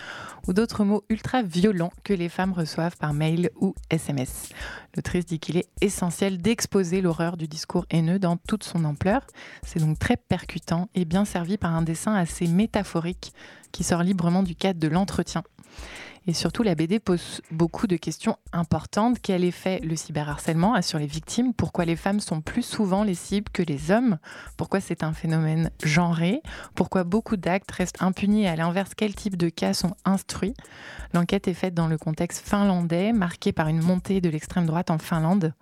[0.47, 4.51] ou d'autres mots ultra violents que les femmes reçoivent par mail ou SMS.
[4.95, 9.27] L'autrice dit qu'il est essentiel d'exposer l'horreur du discours haineux dans toute son ampleur.
[9.63, 13.33] C'est donc très percutant et bien servi par un dessin assez métaphorique
[13.73, 15.43] qui sort librement du cadre de l'entretien.
[16.27, 19.19] Et surtout, la BD pose beaucoup de questions importantes.
[19.23, 21.53] Quel effet le cyberharcèlement a sur les victimes?
[21.53, 24.19] Pourquoi les femmes sont plus souvent les cibles que les hommes?
[24.57, 26.41] Pourquoi c'est un phénomène genré?
[26.75, 30.55] Pourquoi beaucoup d'actes restent impunis à l'inverse, quel type de cas sont instruits?
[31.13, 34.99] L'enquête est faite dans le contexte finlandais, marqué par une montée de l'extrême droite en
[34.99, 35.53] Finlande.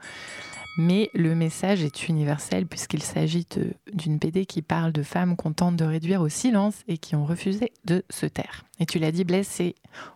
[0.77, 3.47] Mais le message est universel puisqu'il s'agit
[3.93, 7.27] d'une BD qui parle de femmes qu'on tente de réduire au silence et qui ont
[7.27, 8.65] refusé de se taire.
[8.81, 9.75] Et tu l'as dit, Blaise, c'est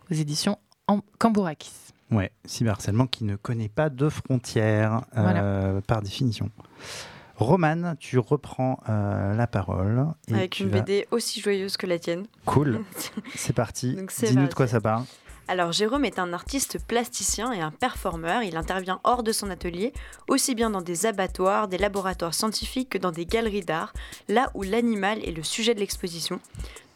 [0.09, 1.71] aux éditions Am- Kambourakis.
[2.09, 6.49] Ouais, cyberharcèlement qui ne connaît pas de frontières, euh, par définition.
[7.35, 10.07] Romane, tu reprends euh, la parole.
[10.29, 12.25] Et Avec une vas- BD aussi joyeuse que la tienne.
[12.45, 12.83] Cool,
[13.35, 13.95] c'est parti.
[14.23, 15.03] Dis-nous de quoi ça parle.
[15.49, 18.43] Alors Jérôme est un artiste plasticien et un performeur.
[18.43, 19.93] Il intervient hors de son atelier,
[20.27, 23.93] aussi bien dans des abattoirs, des laboratoires scientifiques que dans des galeries d'art,
[24.27, 26.41] là où l'animal est le sujet de l'exposition.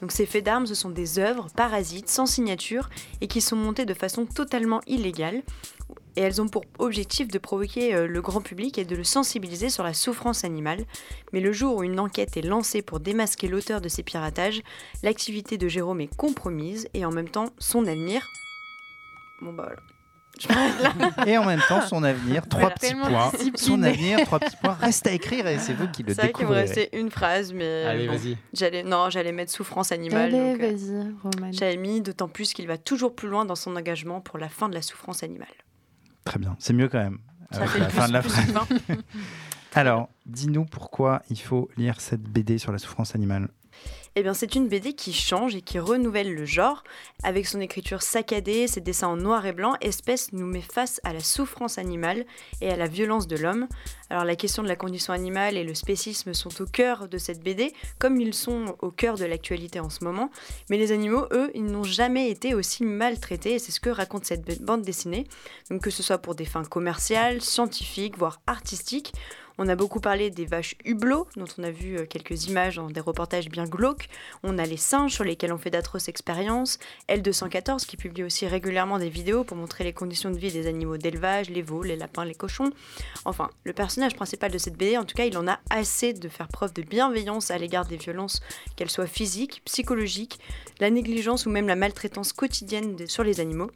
[0.02, 2.90] Donc ces faits d'armes, ce sont des œuvres parasites, sans signature,
[3.22, 5.44] et qui sont montées de façon totalement illégale.
[6.15, 9.69] Et elles ont pour objectif de provoquer euh, le grand public et de le sensibiliser
[9.69, 10.84] sur la souffrance animale.
[11.32, 14.62] Mais le jour où une enquête est lancée pour démasquer l'auteur de ces piratages,
[15.04, 18.28] l'activité de Jérôme est compromise et en même temps son avenir.
[19.41, 19.82] Bon bah voilà.
[21.28, 22.76] Et en même temps, son avenir, trois Voilà.
[22.76, 23.32] petits points.
[23.58, 24.74] Son avenir, trois petits points.
[24.74, 26.62] Reste à écrire et c'est vous qui le C'est vrai qu'il me découvrirez.
[26.62, 28.38] restait une phrase, mais Allez, bon, vas-y.
[28.54, 30.34] j'allais non, j'allais mettre souffrance animale.
[30.34, 31.52] Allez, euh, vas-y, Roman.
[31.52, 34.67] J'avais mis d'autant plus qu'il va toujours plus loin dans son engagement pour la fin
[34.69, 35.47] de la souffrance animale.
[36.32, 37.17] Très bien, c'est mieux quand même.
[37.52, 38.54] Ça fait la plus- fin de la phrase.
[39.74, 43.50] Alors, dis-nous pourquoi il faut lire cette BD sur la souffrance animale.
[44.15, 46.84] Eh bien, c'est une BD qui change et qui renouvelle le genre.
[47.24, 51.13] Avec son écriture saccadée, ses dessins en noir et blanc, Espèce nous met face à
[51.13, 52.26] la souffrance animale
[52.60, 53.67] et à la violence de l'homme.
[54.10, 57.41] Alors, la question de la condition animale et le spécisme sont au cœur de cette
[57.41, 60.30] BD, comme ils sont au cœur de l'actualité en ce moment.
[60.69, 64.26] Mais les animaux, eux, ils n'ont jamais été aussi maltraités et c'est ce que raconte
[64.26, 65.26] cette bande dessinée.
[65.82, 69.13] Que ce soit pour des fins commerciales, scientifiques, voire artistiques,
[69.62, 72.89] on a beaucoup parlé des vaches hublots, dont on a vu euh, quelques images dans
[72.89, 74.10] des reportages bien glauques.
[74.41, 76.80] On a les singes sur lesquels on fait d'atroces expériences.
[77.08, 80.97] L214 qui publie aussi régulièrement des vidéos pour montrer les conditions de vie des animaux
[80.97, 82.71] d'élevage, les veaux, les lapins, les cochons.
[83.26, 86.28] Enfin, le personnage principal de cette BD, en tout cas, il en a assez de
[86.28, 88.41] faire preuve de bienveillance à l'égard des violences,
[88.76, 90.39] qu'elles soient physiques, psychologiques,
[90.80, 93.69] la négligence ou même la maltraitance quotidienne sur les animaux.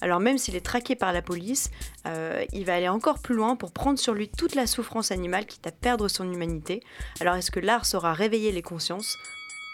[0.00, 1.70] Alors même s'il est traqué par la police,
[2.06, 5.46] euh, il va aller encore plus loin pour prendre sur lui toute la souffrance animale
[5.46, 6.82] quitte à perdre son humanité.
[7.20, 9.16] Alors est-ce que l'art saura réveiller les consciences?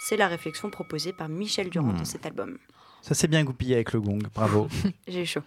[0.08, 2.04] C'est la réflexion proposée par Michel Durand dans hmm.
[2.04, 2.58] cet album.
[3.02, 4.68] Ça s'est bien goupillé avec le gong, bravo.
[5.08, 5.42] J'ai chaud.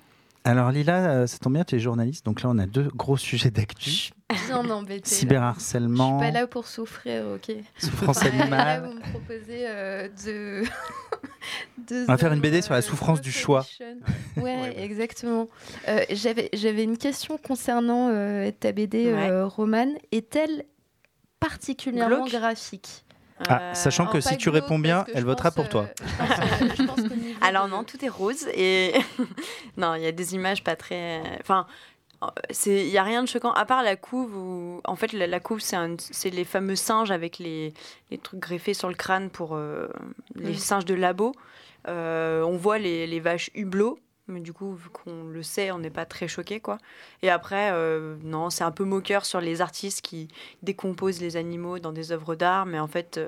[0.45, 3.17] Alors Lila, euh, ça tombe bien, tu es journaliste, donc là on a deux gros
[3.17, 4.11] sujets d'actu.
[4.47, 5.09] Bien embêté.
[5.09, 6.19] Cyberharcèlement.
[6.19, 7.55] Je suis pas là pour souffrir, ok.
[7.77, 8.49] Souffrance animale.
[8.51, 10.63] Là, vous me proposez euh, de...
[11.91, 13.65] On va faire une BD sur la souffrance du choix.
[14.37, 15.47] Ouais, exactement.
[15.87, 19.13] Euh, J'avais une question concernant euh, ta BD,
[19.45, 19.97] Romane.
[20.11, 20.65] Est-elle
[21.39, 23.03] particulièrement graphique?
[23.47, 25.87] Ah, sachant que si tu réponds bien, elle votera pour toi.
[27.41, 28.93] Alors non, tout est rose et
[29.77, 31.21] non, il y a des images pas très.
[31.39, 31.65] Enfin,
[32.65, 33.51] il n'y a rien de choquant.
[33.51, 37.73] À part la couve où en fait la, couve c'est les fameux singes avec les,
[38.11, 39.87] les, trucs greffés sur le crâne pour euh,
[40.35, 41.33] les singes de labo.
[41.87, 45.79] Euh, on voit les, les, vaches hublots mais du coup vu qu'on le sait on
[45.79, 46.77] n'est pas très choqué quoi.
[47.23, 50.27] Et après euh, non c'est un peu moqueur sur les artistes qui
[50.61, 52.65] décomposent les animaux dans des œuvres d'art.
[52.65, 53.19] Mais en fait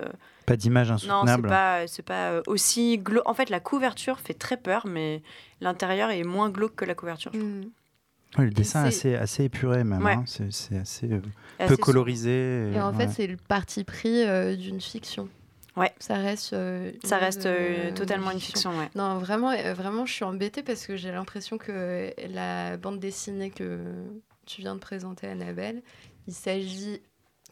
[0.46, 4.58] pas d'image insoutenable non c'est pas c'est pas aussi en fait la couverture fait très
[4.58, 5.24] peur mais
[5.62, 7.64] l'intérieur est moins glauque que la couverture mmh
[8.38, 10.24] le dessin est assez, assez épuré même, hein.
[10.26, 12.72] c'est assez, euh, peu colorisé.
[12.74, 15.28] Et, en fait, c'est le parti pris euh, d'une fiction.
[15.78, 15.94] Ouais.
[16.00, 16.54] Ça reste.
[16.54, 17.48] Euh, ça reste
[17.96, 18.72] totalement une fiction.
[18.72, 18.90] Ouais.
[18.96, 23.80] Non, vraiment, vraiment, je suis embêtée parce que j'ai l'impression que la bande dessinée que
[24.46, 25.82] tu viens de présenter, Annabelle,
[26.28, 27.02] il s'agit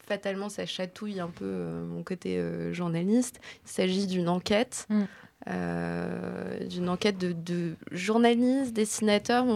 [0.06, 3.40] fatalement, ça chatouille un peu mon côté journaliste.
[3.64, 4.86] Il s'agit d'une enquête.
[4.88, 5.04] Mm.
[5.48, 9.46] Euh, d'une enquête de, de journalistes, dessinateurs,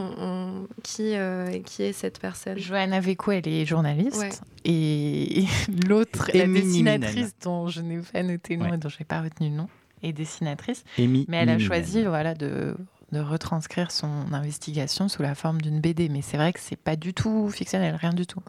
[0.82, 4.42] qui, euh, qui est cette personne Johanna Véco, elle est journaliste.
[4.64, 5.44] Et
[5.86, 9.20] l'autre, la dessinatrice dont je n'ai pas noté le nom et dont je n'ai pas
[9.20, 9.68] retenu le nom,
[10.02, 10.84] est dessinatrice.
[10.98, 12.74] mais elle a choisi voilà, de,
[13.12, 16.08] de retranscrire son investigation sous la forme d'une BD.
[16.08, 18.40] Mais c'est vrai que c'est pas du tout fictionnel, rien du tout.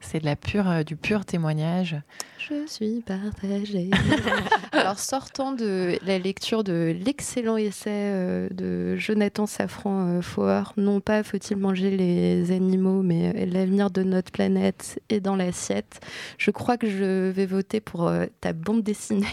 [0.00, 1.96] C'est de la pure, euh, du pur témoignage.
[2.38, 3.90] Je suis partagée.
[4.72, 11.22] Alors, sortant de la lecture de l'excellent essai euh, de Jonathan Safran euh, non pas
[11.22, 16.00] faut-il manger les animaux, mais l'avenir de notre planète est dans l'assiette,
[16.38, 19.26] je crois que je vais voter pour ta bande dessinée,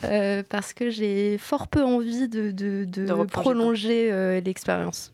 [0.48, 5.12] parce que j'ai fort peu envie de, de prolonger l'expérience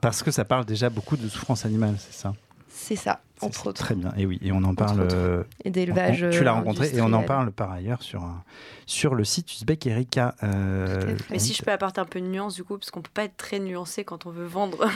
[0.00, 2.34] parce que ça parle déjà beaucoup de souffrance animale, c'est ça?
[2.74, 3.84] C'est ça, entre autres.
[3.84, 5.06] Très bien, et oui, et on en parle.
[5.12, 6.26] Euh, et d'élevage.
[6.32, 8.42] Tu l'as rencontré, et on en parle par ailleurs sur, un,
[8.86, 10.34] sur le site Uzbek Erika.
[10.42, 13.10] Euh, Mais si je peux apporter un peu de nuance, du coup, parce qu'on peut
[13.12, 14.88] pas être très nuancé quand on veut vendre.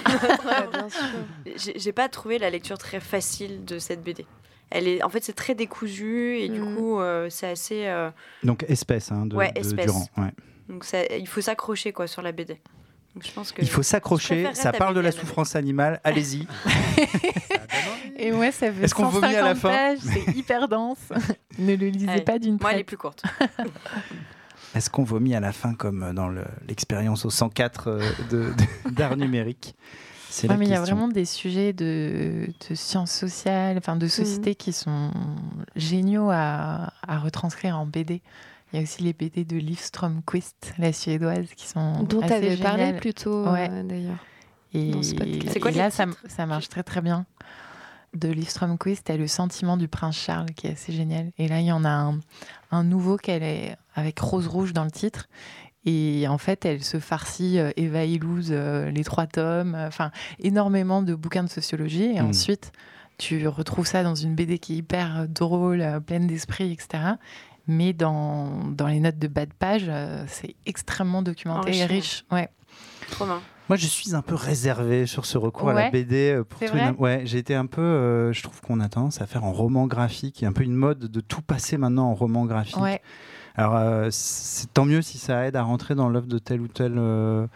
[1.56, 4.26] J'ai pas trouvé la lecture très facile de cette BD.
[4.70, 6.76] Elle est, en fait, c'est très décousu et du mm.
[6.76, 8.08] coup, euh, c'est assez.
[8.42, 9.92] Donc espèce, hein, de, ouais, espèce.
[10.16, 10.32] Ouais.
[10.68, 12.58] Donc ça, il faut s'accrocher quoi sur la BD
[13.58, 16.46] il faut s'accrocher, ça parle de la souffrance animale, allez-y.
[18.18, 20.98] Et ouais, ça fait Est-ce qu'on vomit à la fin C'est hyper dense.
[21.58, 23.22] ne le lisez pas d'une Moi, elle est plus courte.
[24.74, 26.30] Est-ce qu'on vomit à la fin comme dans
[26.68, 28.52] l'expérience au 104 euh,
[28.90, 29.74] d'art numérique?
[30.28, 34.56] C'est mais il y a vraiment des sujets de, sciences sociales, enfin de société mhm.
[34.56, 35.10] qui sont
[35.76, 38.20] géniaux à, à retranscrire en BD.
[38.76, 42.30] Il y a aussi les BD de Liv Stromquist, la suédoise, qui sont dont tu
[42.30, 44.22] avais parlé plutôt euh, d'ailleurs.
[44.74, 44.92] Et,
[45.62, 47.24] quoi là, ça, ça, marche très très bien.
[48.12, 51.30] De Liv Stromquist, a le sentiment du prince Charles, qui est assez génial.
[51.38, 52.20] Et là, il y en a un,
[52.70, 55.26] un nouveau qu'elle est avec rose rouge dans le titre.
[55.86, 61.00] Et en fait, elle se farcit euh, Eva Illouz, euh, les trois tomes, enfin énormément
[61.00, 62.14] de bouquins de sociologie.
[62.14, 62.26] Et mmh.
[62.26, 62.72] ensuite,
[63.16, 67.14] tu retrouves ça dans une BD qui est hyper drôle, pleine d'esprit, etc.
[67.68, 72.24] Mais dans, dans les notes de bas de page, euh, c'est extrêmement documenté et riche.
[72.30, 72.48] Ouais.
[73.10, 73.40] Trop bien.
[73.68, 75.90] Moi, je suis un peu réservé sur ce recours à la.
[75.90, 76.30] BD.
[76.36, 77.80] euh, Pour C'est tout ouais, j'ai été un peu.
[77.80, 80.40] euh, je trouve qu'on a tendance à faire en roman graphique.
[80.40, 82.76] Il y a un peu une mode de tout passer maintenant en roman graphique.
[82.76, 83.00] Ouais.
[83.56, 86.68] Alors, euh, c'est tant mieux si ça aide à rentrer dans l'œuvre de tel ou
[86.68, 87.46] tel euh,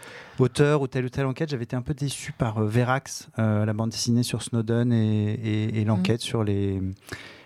[0.40, 1.50] auteur ou telle ou telle enquête.
[1.50, 5.34] J'avais été un peu déçu par euh, Verax, euh, la bande dessinée sur Snowden et,
[5.34, 6.80] et- et l'enquête sur les,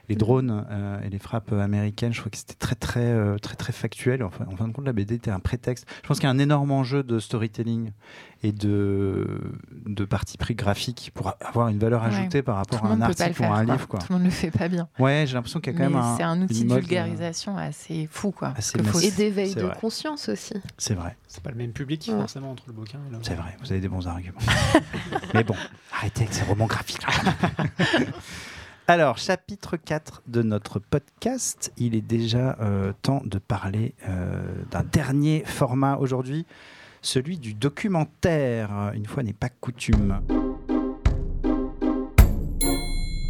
[0.08, 2.12] les drones euh, et les frappes américaines.
[2.12, 4.22] Je trouvais que c'était très, très, euh, très, très factuel.
[4.22, 5.86] Enfin, en fin de compte, la BD était un prétexte.
[6.02, 7.90] Je pense qu'il y a un énorme enjeu de storytelling
[8.42, 9.40] et de,
[9.86, 12.08] de parti pris graphique pour a- avoir une valeur Ouais.
[12.08, 13.74] ajoutée par rapport Tout à un article ou à un quoi.
[13.74, 13.88] livre.
[13.88, 14.00] Quoi.
[14.00, 14.88] Tout le monde le fait pas bien.
[14.98, 16.16] Ouais, j'ai l'impression qu'il y a quand Mais même un.
[16.16, 18.52] c'est un outil de euh, vulgarisation assez fou, quoi.
[18.56, 18.78] assez.
[19.06, 19.76] Et d'éveil de vrai.
[19.80, 20.54] conscience aussi.
[20.76, 21.16] C'est vrai.
[21.28, 22.18] C'est pas le même public Ouais.
[22.18, 23.16] forcément entre le bouquin et.
[23.22, 24.38] C'est vrai, vous avez des bons arguments.
[25.34, 25.54] Mais bon,
[25.92, 27.00] arrêtez avec ces romans graphiques.
[28.86, 34.82] Alors, chapitre 4 de notre podcast, il est déjà euh, temps de parler euh, d'un
[34.82, 36.44] dernier format aujourd'hui,
[37.00, 38.92] celui du documentaire.
[38.94, 40.20] Une fois n'est pas coutume.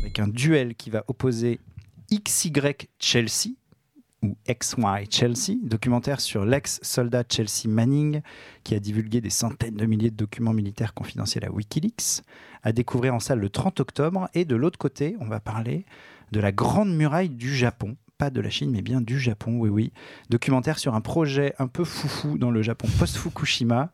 [0.00, 1.60] Avec un duel qui va opposer
[2.12, 2.52] XY
[2.98, 3.50] Chelsea
[4.24, 8.22] ou XY Chelsea, documentaire sur l'ex-soldat Chelsea Manning
[8.64, 12.22] qui a divulgué des centaines de milliers de documents militaires confidentiels à Wikileaks,
[12.64, 14.28] à découvrir en salle le 30 octobre.
[14.34, 15.84] Et de l'autre côté, on va parler
[16.32, 17.96] de la Grande Muraille du Japon.
[18.18, 19.92] Pas de la Chine, mais bien du Japon, oui, oui.
[20.30, 23.90] Documentaire sur un projet un peu foufou dans le Japon post-Fukushima,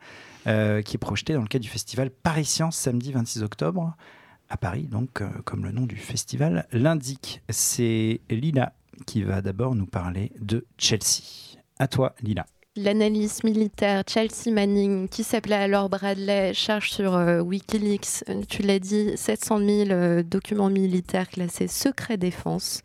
[0.46, 3.96] euh, qui est projeté dans le cadre du festival Paris Science samedi 26 octobre,
[4.48, 7.42] à Paris, donc, euh, comme le nom du festival l'indique.
[7.48, 8.72] C'est Lila
[9.06, 11.56] qui va d'abord nous parler de Chelsea.
[11.78, 12.46] À toi, Lila.
[12.76, 18.78] L'analyste militaire Chelsea Manning, qui s'appelait alors Bradley, cherche sur euh, Wikileaks, euh, tu l'as
[18.78, 22.82] dit, 700 000 euh, documents militaires classés secret défense.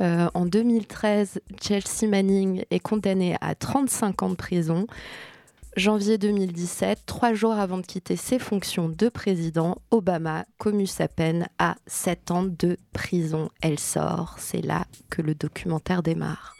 [0.00, 4.86] En 2013, Chelsea Manning est condamné à 35 ans de prison.
[5.76, 11.48] Janvier 2017, trois jours avant de quitter ses fonctions de président, Obama commue sa peine
[11.58, 13.50] à 7 ans de prison.
[13.60, 14.36] Elle sort.
[14.38, 16.57] C'est là que le documentaire démarre.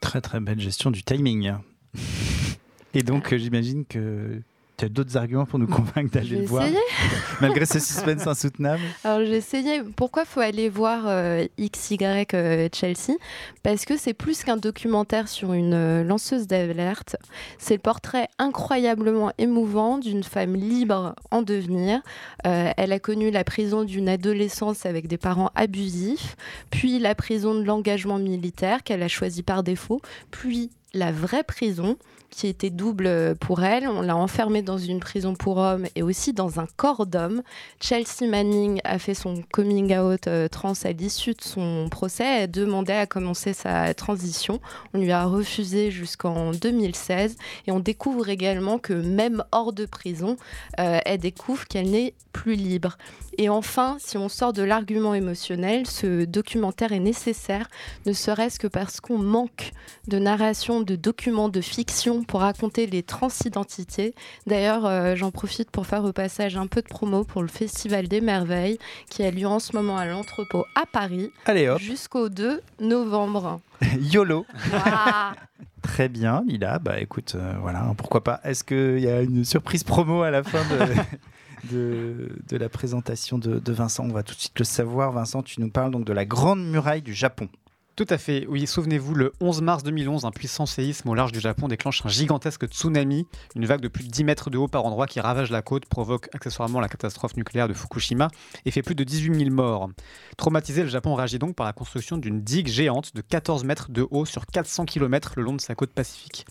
[0.00, 1.54] Très très belle gestion du timing.
[2.94, 4.40] Et donc euh, j'imagine que
[4.76, 6.66] tu as d'autres arguments pour nous convaincre d'aller le voir,
[7.40, 8.82] malgré ce suspense insoutenable.
[9.04, 9.82] Alors j'ai essayé.
[9.82, 11.98] Pourquoi faut aller voir euh, XY
[12.34, 13.14] euh, Chelsea?
[13.62, 17.16] Parce que c'est plus qu'un documentaire sur une euh, lanceuse d'alerte.
[17.58, 22.00] C'est le portrait incroyablement émouvant d'une femme libre en devenir.
[22.46, 26.36] Euh, elle a connu la prison d'une adolescence avec des parents abusifs,
[26.70, 31.96] puis la prison de l'engagement militaire qu'elle a choisi par défaut, puis la vraie prison
[32.30, 33.88] qui était double pour elle.
[33.88, 37.42] On l'a enfermée dans une prison pour hommes et aussi dans un corps d'homme.
[37.80, 42.42] Chelsea Manning a fait son coming out euh, trans à l'issue de son procès.
[42.42, 44.60] Elle demandait à commencer sa transition.
[44.92, 47.36] On lui a refusé jusqu'en 2016.
[47.66, 50.36] Et on découvre également que même hors de prison,
[50.80, 52.98] euh, elle découvre qu'elle n'est plus libre.
[53.38, 57.68] Et enfin, si on sort de l'argument émotionnel, ce documentaire est nécessaire,
[58.06, 59.72] ne serait-ce que parce qu'on manque
[60.08, 64.14] de narration, de documents de fiction pour raconter les transidentités.
[64.46, 68.08] D'ailleurs, euh, j'en profite pour faire au passage un peu de promo pour le Festival
[68.08, 68.78] des Merveilles
[69.10, 71.30] qui a lieu en ce moment à l'entrepôt à Paris
[71.78, 73.60] jusqu'au 2 novembre.
[74.00, 74.46] YOLO.
[75.82, 76.78] Très bien, Lila.
[76.78, 78.40] Bah écoute, euh, voilà, pourquoi pas.
[78.44, 83.38] Est-ce qu'il y a une surprise promo à la fin de, de, de la présentation
[83.38, 84.04] de, de Vincent?
[84.04, 85.12] On va tout de suite le savoir.
[85.12, 87.48] Vincent, tu nous parles donc de la Grande Muraille du Japon.
[87.96, 91.40] Tout à fait, oui, souvenez-vous, le 11 mars 2011, un puissant séisme au large du
[91.40, 94.84] Japon déclenche un gigantesque tsunami, une vague de plus de 10 mètres de haut par
[94.84, 98.28] endroit qui ravage la côte, provoque accessoirement la catastrophe nucléaire de Fukushima
[98.66, 99.88] et fait plus de 18 000 morts.
[100.36, 104.06] Traumatisé, le Japon réagit donc par la construction d'une digue géante de 14 mètres de
[104.10, 106.44] haut sur 400 km le long de sa côte pacifique.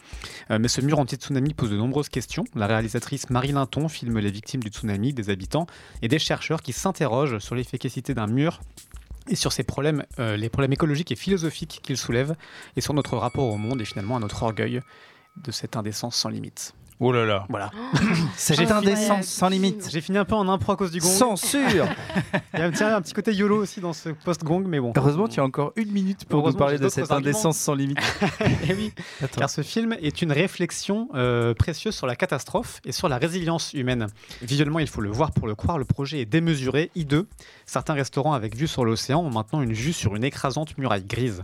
[0.50, 2.46] Euh, mais ce mur anti-tsunami pose de nombreuses questions.
[2.56, 5.68] La réalisatrice Marie Linton filme les victimes du tsunami, des habitants
[6.02, 8.62] et des chercheurs qui s'interrogent sur l'efficacité d'un mur
[9.30, 12.36] et sur ces problèmes, euh, les problèmes écologiques et philosophiques qu'il soulève,
[12.76, 14.82] et sur notre rapport au monde et finalement à notre orgueil
[15.38, 16.74] de cette indécence sans limite.
[17.02, 17.46] Oh là là.
[17.50, 17.72] Voilà.
[18.38, 18.96] C'est fini.
[19.24, 19.90] sans limite.
[19.92, 21.08] J'ai fini un peu en impro à cause du gong.
[21.08, 21.60] Censure
[22.54, 24.94] Il y a un petit, un petit côté YOLO aussi dans ce post-gong, mais bon.
[24.96, 28.00] Heureusement, tu as encore une minute pour nous parler de cette indécence sans limite.
[28.68, 29.42] Eh oui, Attends.
[29.42, 33.74] car ce film est une réflexion euh, précieuse sur la catastrophe et sur la résilience
[33.74, 34.08] humaine.
[34.42, 37.28] Visuellement, il faut le voir pour le croire, le projet est démesuré, hideux.
[37.66, 41.44] Certains restaurants avec vue sur l'océan ont maintenant une vue sur une écrasante muraille grise.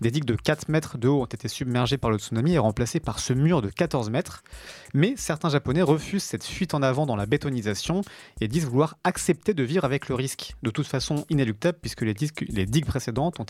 [0.00, 2.98] Des digues de 4 mètres de haut ont été submergées par le tsunami et remplacées
[2.98, 4.42] par ce mur de 14 mètres.
[4.94, 8.02] Mais certains Japonais refusent cette fuite en avant dans la bétonisation
[8.40, 12.14] et disent vouloir accepter de vivre avec le risque, de toute façon inéluctable puisque les,
[12.14, 13.46] digues précédentes ont,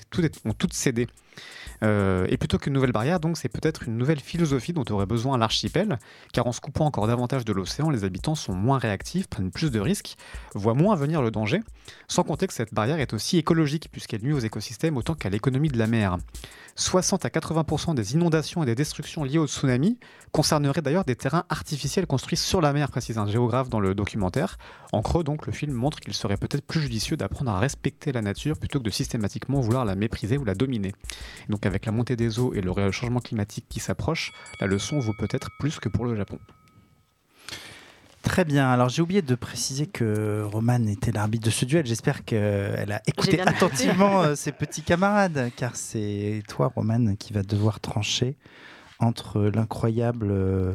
[0.52, 1.08] toutes cédé.
[1.82, 5.36] Euh, et plutôt qu'une nouvelle barrière, donc c'est peut-être une nouvelle philosophie dont aurait besoin
[5.38, 5.98] l'archipel,
[6.32, 9.70] car en se coupant encore davantage de l'océan, les habitants sont moins réactifs, prennent plus
[9.70, 10.16] de risques,
[10.54, 11.60] voient moins venir le danger,
[12.06, 15.68] sans compter que cette barrière est aussi écologique, puisqu'elle nuit aux écosystèmes autant qu'à l'économie
[15.68, 16.18] de la mer.
[16.76, 19.98] 60 à 80% des inondations et des destructions liées au tsunami
[20.30, 24.58] concerneraient d'ailleurs des terrains artificiels construits sur la mer, précise un géographe dans le documentaire.
[24.92, 28.20] En creux, donc, le film montre qu'il serait peut-être plus judicieux d'apprendre à respecter la
[28.20, 30.92] nature plutôt que de systématiquement vouloir la mépriser ou la dominer.
[31.48, 35.14] Donc, avec la montée des eaux et le changement climatique qui s'approche, la leçon vaut
[35.18, 36.38] peut-être plus que pour le Japon.
[38.22, 38.70] Très bien.
[38.70, 41.84] Alors j'ai oublié de préciser que Romane était l'arbitre de ce duel.
[41.86, 47.42] J'espère qu'elle a écouté attentivement euh, ses petits camarades, car c'est toi, Romane, qui va
[47.42, 48.36] devoir trancher
[49.00, 50.74] entre l'incroyable euh,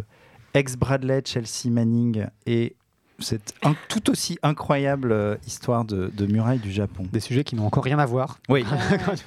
[0.57, 2.75] ex-Bradley, Chelsea Manning et
[3.19, 3.53] cette
[3.89, 7.05] tout aussi incroyable euh, histoire de, de muraille du Japon.
[7.11, 8.39] Des sujets qui n'ont encore rien à voir.
[8.49, 8.65] Oui.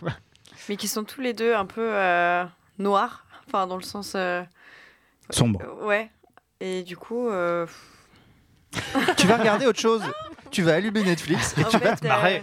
[0.69, 1.93] Mais qui sont tous les deux un peu
[2.79, 4.17] noirs, enfin dans le sens...
[5.31, 5.61] Sombre.
[5.85, 6.11] ouais.
[6.61, 7.29] Et du coup
[9.17, 10.03] tu vas regarder autre chose.
[10.51, 12.43] Tu vas allumer Netflix et tu vas te marrer.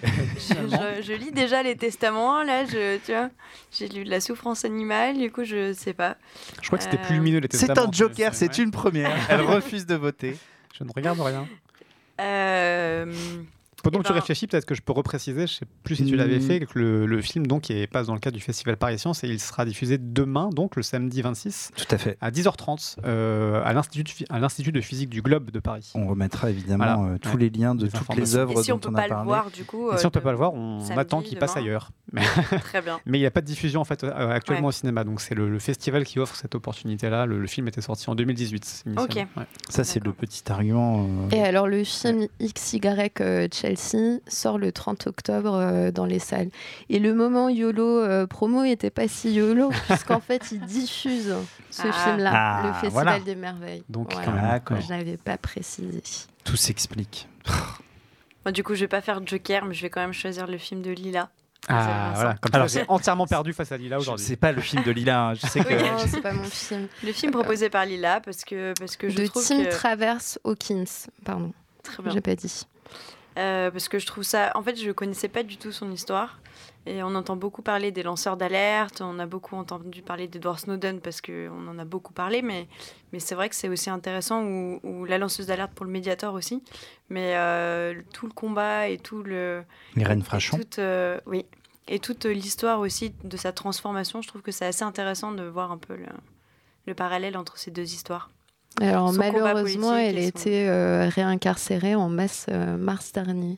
[0.51, 3.29] Euh, je, lis déjà les testaments, là, je, tu vois,
[3.71, 6.15] j'ai lu de la souffrance animale, du coup, je sais pas.
[6.61, 7.73] Je crois que c'était plus euh, lumineux les testaments.
[7.75, 9.15] C'est un joker, c'est une première.
[9.29, 10.37] Elle refuse de voter.
[10.77, 11.47] Je ne regarde rien.
[12.21, 13.13] Euh,
[13.83, 16.05] pendant que tu ben, réfléchis, peut-être que je peux repréciser, je ne sais plus si
[16.05, 16.41] tu l'avais hmm.
[16.41, 19.27] fait, que le, film donc, qui passe dans le cadre du Festival Paris Science et
[19.27, 21.71] il sera diffusé demain, donc le samedi 26.
[21.75, 22.17] Tout à fait.
[22.21, 23.73] À 10h30 euh, à
[24.39, 25.91] l'Institut de physique du Globe de Paris.
[25.95, 28.95] On remettra évidemment euh, tous les liens de toutes les œuvres si dont on, on
[28.95, 29.09] a parlé.
[29.09, 31.21] Pas le voir, du coup, et si on ne peut pas le voir, on attend
[31.21, 31.91] qu'il passe ailleurs.
[32.61, 32.99] Très bien.
[33.05, 35.35] Mais il n'y a pas de diffusion en fait euh, actuellement au cinéma, donc c'est
[35.35, 37.25] le, festival qui offre cette opportunité-là.
[37.25, 38.85] Le, film était sorti en 2018.
[38.97, 39.25] Ok.
[39.69, 41.07] Ça c'est le petit argument.
[41.31, 42.79] Et alors le film XY
[43.75, 46.49] Chelsea sort le 30 octobre euh, dans les salles.
[46.89, 51.35] Et le moment YOLO euh, promo n'était pas si YOLO, puisqu'en fait, ils diffusent
[51.69, 51.91] ce ah.
[51.91, 53.83] film-là, ah, le Festival des Merveilles.
[53.89, 56.01] Donc, je n'avais pas précisé.
[56.43, 57.27] Tout s'explique.
[58.53, 60.81] du coup, je vais pas faire Joker, mais je vais quand même choisir le film
[60.81, 61.29] de Lila.
[61.69, 62.35] Ah, voilà.
[62.35, 64.25] Comme Alors, c'est entièrement perdu face à Lila aujourd'hui.
[64.25, 65.29] C'est pas le film de Lila.
[65.29, 65.33] Hein.
[65.33, 65.73] Je sais que.
[65.73, 66.87] non, c'est pas mon film.
[67.03, 70.85] Le film proposé par Lila, parce que, parce que je de trouve Tim Travers Hawkins,
[71.25, 71.51] pardon.
[71.83, 72.13] Très bien.
[72.13, 72.65] J'ai pas dit.
[73.37, 74.51] Euh, parce que je trouve ça.
[74.55, 76.39] En fait, je connaissais pas du tout son histoire.
[76.87, 81.01] Et on entend beaucoup parler des lanceurs d'alerte, on a beaucoup entendu parler d'Edward Snowden
[81.01, 82.65] parce qu'on en a beaucoup parlé, mais,
[83.11, 86.63] mais c'est vrai que c'est aussi intéressant, ou, la lanceuse d'alerte pour le médiateur aussi.
[87.09, 89.63] Mais euh, tout le combat et tout le.
[89.97, 90.59] Reines Frachon.
[90.79, 91.45] Euh, oui.
[91.89, 95.71] Et toute l'histoire aussi de sa transformation, je trouve que c'est assez intéressant de voir
[95.71, 96.05] un peu le,
[96.85, 98.29] le parallèle entre ces deux histoires.
[98.81, 103.57] Alors malheureusement, elle a été euh, réincarcérée en masse euh, mars dernier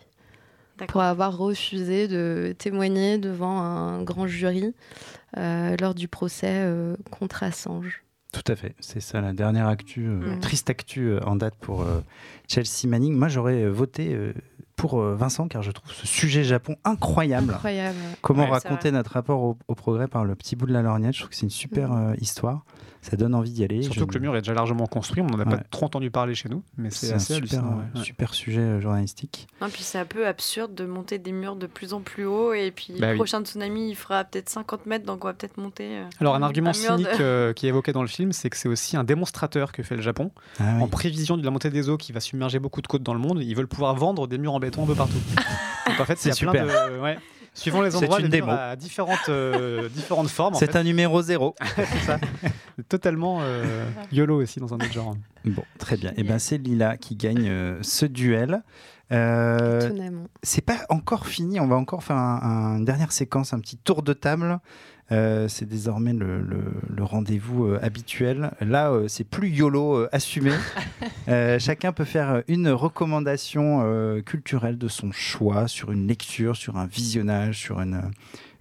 [0.87, 4.73] pour avoir refusé de témoigner devant un grand jury
[5.37, 6.65] euh, lors du procès
[7.11, 8.03] contre Assange.
[8.31, 10.39] Tout à fait, c'est ça la dernière actu, mm.
[10.39, 11.85] triste actu en date pour
[12.47, 13.13] Chelsea Manning.
[13.13, 14.17] Moi j'aurais voté
[14.77, 17.55] pour Vincent car je trouve ce sujet Japon incroyable.
[17.55, 17.97] incroyable.
[18.21, 21.31] Comment raconter notre rapport au, progrès par le petit bout de la lorgnette, je trouve
[21.31, 22.15] que c'est une super mm.
[22.21, 22.63] histoire
[23.01, 23.81] ça donne envie d'y aller.
[23.83, 26.35] Surtout que le mur est déjà largement construit, on n'en a pas trop entendu parler
[26.35, 29.47] chez nous, mais c'est assez un super, euh, super sujet euh, journalistique.
[29.61, 32.53] Non, puis c'est un peu absurde de monter des murs de plus en plus haut,
[32.53, 35.57] et puis bah le prochain tsunami, il fera peut-être 50 mètres, donc on va peut-être
[35.57, 35.97] monter.
[35.97, 37.07] Euh, Alors un argument cynique
[37.55, 40.01] qui est évoqué dans le film, c'est que c'est aussi un démonstrateur que fait le
[40.01, 40.31] Japon.
[40.59, 43.13] Ah en prévision de la montée des eaux qui va submerger beaucoup de côtes dans
[43.13, 45.19] le monde, ils veulent pouvoir vendre des murs en béton un peu partout.
[45.87, 46.65] donc en fait, c'est super.
[46.65, 47.19] Plein de,
[47.53, 48.51] Suivant les endroits, une démo.
[48.51, 50.55] à différentes, euh, différentes formes.
[50.55, 51.55] C'est un numéro zéro.
[51.75, 52.19] c'est ça.
[52.87, 55.15] Totalement euh, YOLO aussi dans un autre genre.
[55.45, 56.11] Bon, très bien.
[56.11, 58.61] Et eh ben c'est Lila qui gagne euh, ce duel.
[59.09, 61.59] c'est pas encore fini.
[61.59, 64.59] On va encore faire une dernière séquence, un petit tour de table
[65.11, 66.43] euh, c'est désormais le,
[66.99, 68.51] rendez-vous euh, habituel.
[68.61, 70.51] Là, euh, c'est plus YOLO assumé.
[71.59, 77.57] chacun peut faire une recommandation culturelle de son choix sur une lecture, sur un visionnage,
[77.59, 78.01] sur une,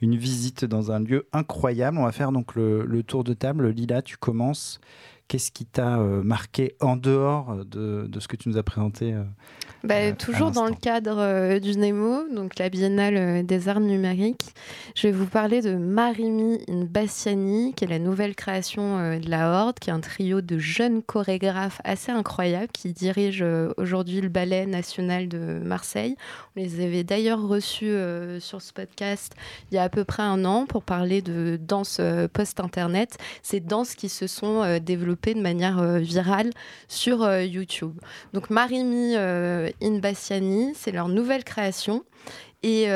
[0.00, 1.98] une visite dans un lieu incroyable.
[1.98, 3.68] On va faire donc le, le tour de table.
[3.68, 4.80] Lila, tu commences.
[5.28, 9.14] Qu'est-ce qui t'a marqué en dehors de, de, ce que tu nous as présenté
[9.84, 13.80] bah, euh, toujours dans le cadre euh, du NEMO, donc la Biennale euh, des arts
[13.80, 14.52] numériques,
[14.96, 19.78] je vais vous parler de Marimi Bassiani, qui est la nouvelle création de la Horde,
[19.78, 23.44] qui est un trio de jeunes chorégraphes assez incroyables qui dirigent
[23.76, 26.16] aujourd'hui le Ballet national de Marseille.
[26.56, 27.94] On les avait d'ailleurs reçus
[28.40, 29.34] sur ce podcast
[29.70, 32.00] il y a à peu près un an pour parler de danse
[32.32, 33.16] post-internet.
[33.42, 36.50] Ces danses qui se sont développées développé de manière virale
[36.88, 37.98] sur YouTube.
[38.32, 39.14] Donc Marimi
[39.82, 42.04] Inbassiani, c'est leur nouvelle création
[42.62, 42.88] et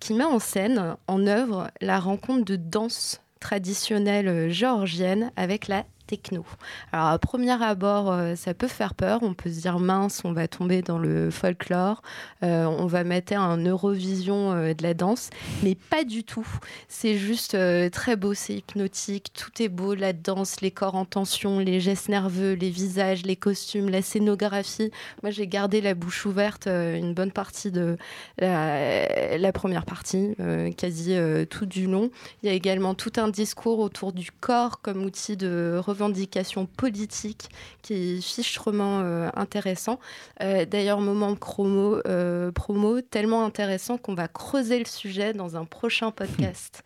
[0.00, 6.44] qui met en scène, en œuvre, la rencontre de danse traditionnelle géorgienne avec la techno.
[6.92, 9.20] Alors à premier abord, euh, ça peut faire peur.
[9.22, 12.02] On peut se dire mince, on va tomber dans le folklore,
[12.42, 15.30] euh, on va mettre un Eurovision euh, de la danse,
[15.62, 16.46] mais pas du tout.
[16.88, 17.56] C'est juste
[17.92, 22.10] très beau, c'est hypnotique, tout est beau, la danse, les corps en tension, les gestes
[22.10, 24.90] nerveux, les visages, les costumes, la scénographie.
[25.22, 27.96] Moi, j'ai gardé la bouche ouverte une bonne partie de
[28.38, 30.36] la, la première partie,
[30.76, 31.16] quasi
[31.48, 32.10] tout du long.
[32.42, 37.48] Il y a également tout un discours autour du corps comme outil de revendications politiques
[37.82, 39.98] qui est fichtrement euh, intéressant.
[40.40, 45.64] Euh, d'ailleurs, moment promo, euh, promo tellement intéressant qu'on va creuser le sujet dans un
[45.64, 46.82] prochain podcast,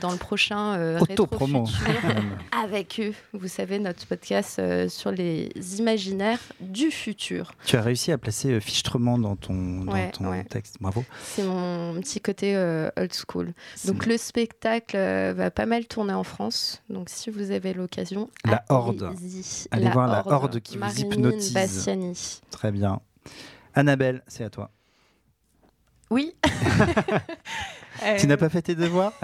[0.00, 1.64] dans le prochain Auto-promo.
[2.64, 3.12] avec eux.
[3.32, 7.52] Vous savez, notre podcast sur les imaginaires du futur.
[7.64, 10.76] Tu as réussi à placer fichtrement dans ton, dans ton texte.
[10.80, 11.04] Bravo.
[11.22, 12.56] C'est mon petit côté
[12.96, 13.52] old school.
[13.84, 16.82] Donc, le spectacle va pas mal tourner en France.
[16.88, 19.14] Donc, si vous avez l'occasion, la Horde.
[19.70, 21.52] Allez voir la Horde qui vous hypnotise.
[21.52, 22.40] Bassiani.
[22.50, 23.00] Très bien.
[23.74, 24.70] Annabelle, c'est à toi.
[26.10, 26.34] Oui.
[28.18, 29.12] tu n'as pas fait tes devoirs?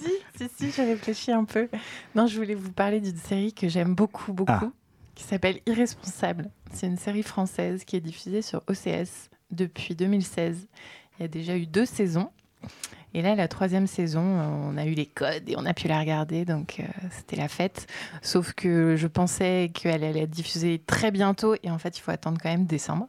[0.00, 1.68] Si, si, si, j'ai réfléchi un peu.
[2.14, 4.72] Non, je voulais vous parler d'une série que j'aime beaucoup, beaucoup, ah.
[5.14, 6.50] qui s'appelle Irresponsable.
[6.72, 10.66] C'est une série française qui est diffusée sur OCS depuis 2016.
[11.18, 12.30] Il y a déjà eu deux saisons.
[13.12, 15.98] Et là, la troisième saison, on a eu les codes et on a pu la
[15.98, 17.86] regarder, donc euh, c'était la fête.
[18.22, 22.12] Sauf que je pensais qu'elle allait être diffusée très bientôt, et en fait, il faut
[22.12, 23.08] attendre quand même décembre.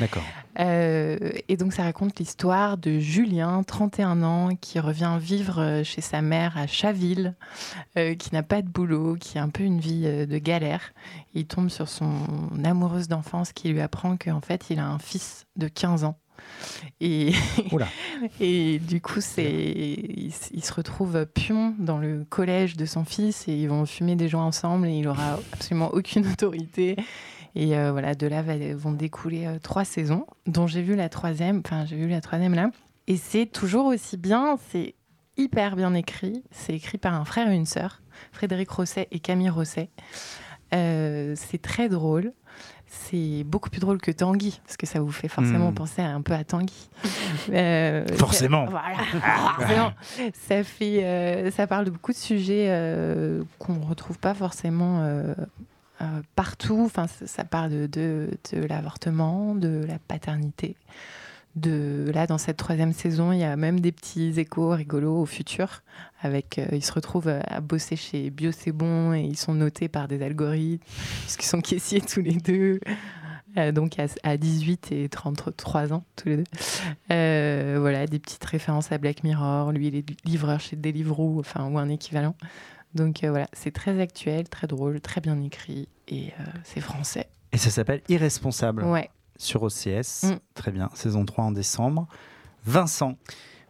[0.00, 0.24] D'accord.
[0.58, 1.18] Euh,
[1.48, 6.56] et donc, ça raconte l'histoire de Julien, 31 ans, qui revient vivre chez sa mère
[6.56, 7.34] à Chaville,
[7.98, 10.92] euh, qui n'a pas de boulot, qui a un peu une vie de galère.
[11.34, 12.10] Il tombe sur son
[12.64, 16.18] amoureuse d'enfance qui lui apprend qu'en fait, il a un fils de 15 ans
[17.00, 17.32] et,
[18.40, 23.52] et du coup, c'est, il, se retrouve pion dans le collège de son fils et
[23.52, 26.96] ils vont fumer des joints ensemble et il aura absolument aucune autorité.
[27.54, 28.42] Et euh, voilà, de là
[28.74, 31.62] vont découler euh, trois saisons, dont j'ai vu la troisième.
[31.64, 32.70] Enfin, j'ai vu la troisième là.
[33.06, 34.58] Et c'est toujours aussi bien.
[34.70, 34.94] C'est
[35.38, 36.42] hyper bien écrit.
[36.50, 39.90] C'est écrit par un frère et une sœur, Frédéric Rosset et Camille Rosset.
[40.74, 42.32] Euh, c'est très drôle
[42.86, 45.74] c'est beaucoup plus drôle que Tanguy, parce que ça vous fait forcément hmm.
[45.74, 46.88] penser un peu à Tanguy.
[47.52, 48.66] Euh, forcément.
[49.58, 49.94] Voilà,
[50.32, 55.06] Ça, fait, euh, ça parle de beaucoup de sujets euh, qu'on ne retrouve pas forcément
[56.34, 56.82] partout.
[56.84, 60.76] Enfin, ça, parle de, de, de l'avortement, de la paternité.
[61.56, 65.26] De, là, dans cette troisième saison, il y a même des petits échos rigolos au
[65.26, 65.82] futur.
[66.20, 70.06] Avec, ils se retrouvent à bosser chez Bio C'est Bon et ils sont notés par
[70.06, 70.84] des algorithmes,
[71.22, 72.80] puisqu'ils sont caissiers tous les deux.
[73.72, 76.44] donc à, 18 et 33 ans tous les deux.
[77.10, 79.72] Euh, voilà, des petites références à Black Mirror.
[79.72, 82.34] Lui, il est livreur chez Deliveroo, enfin, ou un équivalent.
[82.96, 87.28] Donc euh, voilà, c'est très actuel, très drôle, très bien écrit et euh, c'est français.
[87.52, 88.84] Et ça s'appelle Irresponsable.
[88.84, 89.10] Ouais.
[89.38, 90.24] Sur OCS.
[90.24, 90.38] Mm.
[90.54, 90.90] Très bien.
[90.94, 92.08] Saison 3 en décembre.
[92.64, 93.16] Vincent.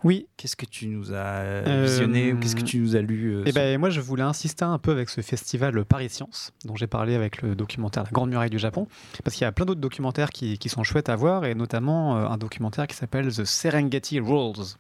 [0.05, 0.29] Oui.
[0.37, 3.79] Qu'est-ce que tu nous as visionné ou Qu'est-ce que tu nous as lu eh ben,
[3.79, 7.43] Moi, je voulais insister un peu avec ce festival Paris Science, dont j'ai parlé avec
[7.43, 8.87] le documentaire La Grande Muraille du Japon,
[9.25, 12.17] parce qu'il y a plein d'autres documentaires qui, qui, sont chouettes à voir, et notamment
[12.17, 14.77] un documentaire qui s'appelle The Serengeti Rules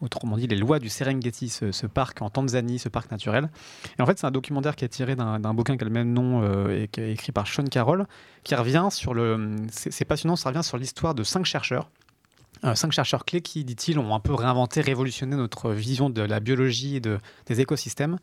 [0.00, 3.48] autrement dit les lois du Serengeti, ce, parc en Tanzanie, ce parc naturel.
[3.98, 6.12] Et en fait, c'est un documentaire qui est tiré d'un bouquin qui a le même
[6.12, 8.06] nom euh, et qui est écrit par Sean Carroll,
[8.44, 9.56] qui revient sur le.
[9.70, 11.90] C'est passionnant, ça revient sur l'histoire de cinq chercheurs
[12.64, 16.40] euh, cinq chercheurs clés qui, dit-il, ont un peu réinventé, révolutionné notre vision de la
[16.40, 18.18] biologie et de, des écosystèmes,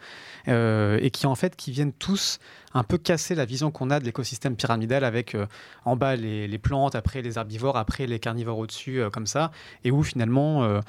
[0.47, 2.39] euh, et qui en fait viennent tous
[2.73, 5.45] un peu casser la vision qu'on a de l'écosystème pyramidal avec euh,
[5.85, 9.51] en bas les, plantes, après les herbivores, après les carnivores au-dessus, comme ça,
[9.83, 10.81] et où finalement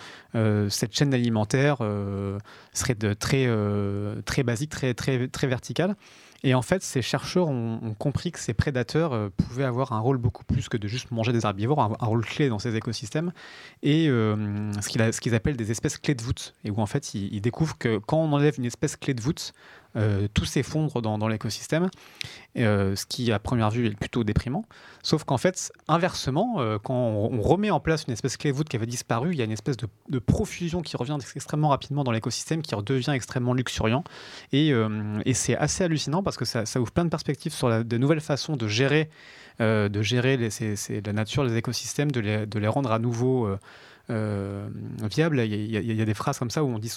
[0.68, 1.78] cette chaîne alimentaire
[2.72, 3.48] serait de très,
[4.24, 5.96] très basique, très, très, très verticale.
[6.44, 10.18] Et en fait, ces chercheurs ont, compris que ces prédateurs euh, pouvaient avoir un rôle
[10.18, 13.32] beaucoup plus que de juste manger des herbivores, un, rôle clé dans ces écosystèmes,
[13.82, 17.40] et euh, ce qu'ils appellent des espèces clés de voûte, et où en fait ils,
[17.40, 19.54] découvrent que quand on enlève une espèce clé de voûte,
[19.96, 21.88] euh, tout s'effondre dans, l'écosystème,
[22.58, 24.64] euh, ce qui à première vue est plutôt déprimant.
[25.04, 28.74] Sauf qu'en fait, inversement, euh, quand on, remet en place une espèce clé voûte qui
[28.74, 32.62] avait disparu, il y a une espèce de, profusion qui revient extrêmement rapidement dans l'écosystème,
[32.62, 34.02] qui redevient extrêmement luxuriant.
[34.52, 34.72] Et,
[35.34, 38.66] c'est assez hallucinant parce que ça, ouvre plein de perspectives sur de nouvelles façons de
[38.66, 39.10] gérer,
[39.60, 43.48] de gérer la nature, les écosystèmes, les, de les rendre à nouveau
[44.10, 44.68] euh,
[45.10, 45.40] viable.
[45.40, 46.92] Il y, a, des phrases comme ça où on dit,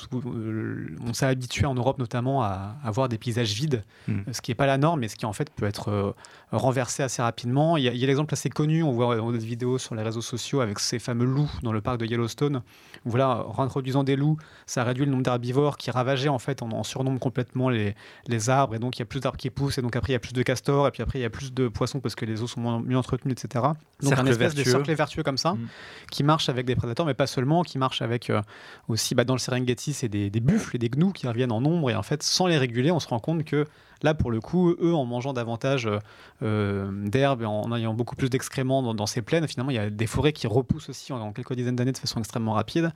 [1.06, 4.22] on s'est habitué en Europe notamment à, avoir des paysages vides, hmm.
[4.32, 6.16] ce qui n'est pas la norme, mais ce qui en fait peut être
[6.52, 7.78] renversé assez rapidement.
[7.78, 10.80] Il y a, l'exemple assez connu, on voit des vidéos sur les réseaux sociaux avec
[10.80, 12.62] ces fameux loups dans le parc de Yellowstone.
[13.06, 16.84] Voilà, introduisant des loups, ça réduit le nombre d'herbivores qui ravageaient en fait en, en
[16.84, 17.96] surnombre complètement les,
[18.28, 20.14] les arbres, et donc il y a plus d'arbres qui poussent, et donc après il
[20.14, 22.16] y a plus de castors, et puis après il y a plus de poissons parce
[22.16, 23.66] que les eaux sont moins, mieux entretenues, etc.
[24.02, 25.68] Donc un espèce de cercle vertueux comme ça, mm.
[26.12, 28.42] qui marche avec des prédateurs, mais pas seulement, qui marche avec euh,
[28.88, 31.90] aussi, bah, dans le Serengeti, c'est des, buffles et des gnous qui reviennent en nombre,
[31.90, 33.66] et en fait, sans les réguler, on se rend compte que
[34.04, 36.00] Là, pour le coup, eux, en mangeant davantage euh,
[36.44, 39.90] euh, d'herbe et en ayant beaucoup plus d'excréments dans, ces plaines, finalement, il y a
[39.90, 42.92] des forêts qui repoussent aussi en, quelques dizaines d'années de façon extrêmement rapide.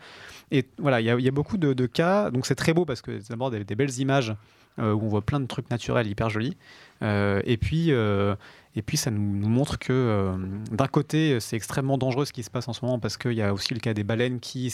[0.51, 2.29] Et voilà, il y a, beaucoup de, cas.
[2.31, 4.35] Donc, c'est très beau parce que d'abord, des, des belles images
[4.79, 6.57] euh, où on voit plein de trucs naturels hyper jolis.
[7.01, 7.91] et puis.
[8.75, 10.33] Et puis ça nous, montre que
[10.71, 13.41] d'un côté, c'est extrêmement dangereux ce qui se passe en ce moment parce qu'il y
[13.41, 14.73] a aussi le cas des baleines qui,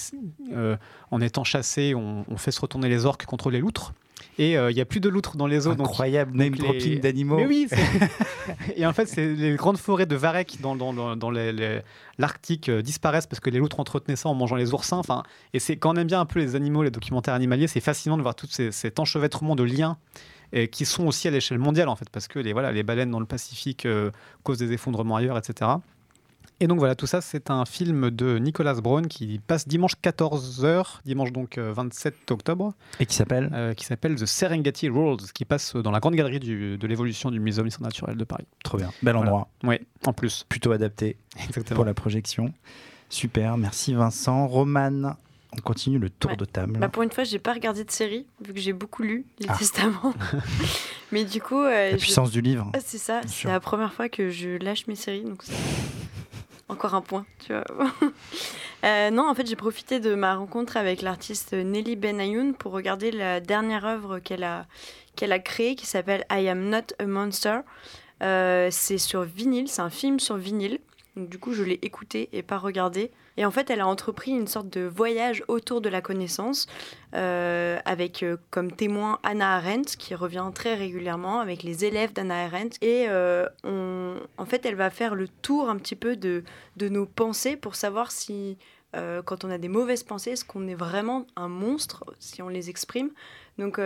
[1.11, 3.93] en étant chassées, ont on, fait se retourner les orques contre les loutres.
[4.39, 5.71] Et il euh, n'y a plus de loutres dans les eaux.
[5.71, 7.37] Incroyable name dropping d'animaux.
[7.37, 7.67] Mais oui.
[8.75, 11.31] et en fait, c'est les grandes forêts de varech dans, dans, dans,
[12.17, 14.97] l'Arctique euh, disparaissent parce que les loutres entretenaient ça en mangeant les oursins.
[14.97, 15.23] Enfin,
[15.53, 18.17] et c'est quand on aime bien un peu les animaux, les documentaires animaliers, c'est fascinant
[18.17, 19.97] de voir tout ces, cet enchevêtrement de liens
[20.53, 23.11] et qui sont aussi à l'échelle mondiale en fait, parce que les, voilà, les baleines
[23.11, 24.11] dans le Pacifique euh,
[24.43, 25.71] causent des effondrements ailleurs, etc.
[26.59, 31.01] Et donc voilà, tout ça, c'est un film de Nicolas Brown qui passe dimanche 14h,
[31.05, 32.73] dimanche donc 27 euh, octobre.
[32.99, 36.39] Et qui s'appelle euh, Qui s'appelle The Serengeti World, qui passe dans la grande galerie
[36.39, 38.45] de l'évolution du Muséum d'histoire naturelle de Paris.
[38.63, 39.49] Trop bien, bel endroit.
[39.63, 39.75] Oui,
[40.05, 40.45] en plus.
[40.49, 41.17] Plutôt adapté
[41.75, 42.51] pour la projection.
[43.09, 44.47] Super, merci Vincent.
[44.47, 45.15] Roman,
[45.53, 46.77] on continue le tour de table.
[46.77, 49.47] Bah pour une fois, j'ai pas regardé de série, vu que j'ai beaucoup lu les
[49.49, 49.55] ah.
[49.59, 50.13] testaments.
[51.11, 51.61] Mais du coup.
[51.61, 52.69] Euh, la puissance du livre.
[52.73, 55.23] Ah, c'est ça, c'est la première fois que je lâche mes séries.
[55.23, 55.43] Donc
[56.69, 57.91] encore un point, tu vois.
[58.85, 63.11] Euh, non, en fait, j'ai profité de ma rencontre avec l'artiste Nelly Benayoun pour regarder
[63.11, 64.67] la dernière œuvre qu'elle a,
[65.15, 67.61] qu'elle a créée qui s'appelle I Am Not a Monster.
[68.23, 70.79] Euh, c'est sur vinyle, c'est un film sur vinyle.
[71.17, 73.09] Donc, du coup, je l'ai écouté et pas regardé.
[73.37, 76.67] Et en fait, elle a entrepris une sorte de voyage autour de la connaissance,
[77.15, 82.45] euh, avec euh, comme témoin Anna Arendt, qui revient très régulièrement avec les élèves d'Anna
[82.45, 82.77] Arendt.
[82.81, 86.43] Et euh, on, en fait, elle va faire le tour un petit peu de,
[86.77, 88.57] de nos pensées pour savoir si,
[89.25, 92.71] quand on a des mauvaises pensées, est-ce qu'on est vraiment un monstre si on les
[92.71, 93.11] exprime
[93.59, 93.79] donc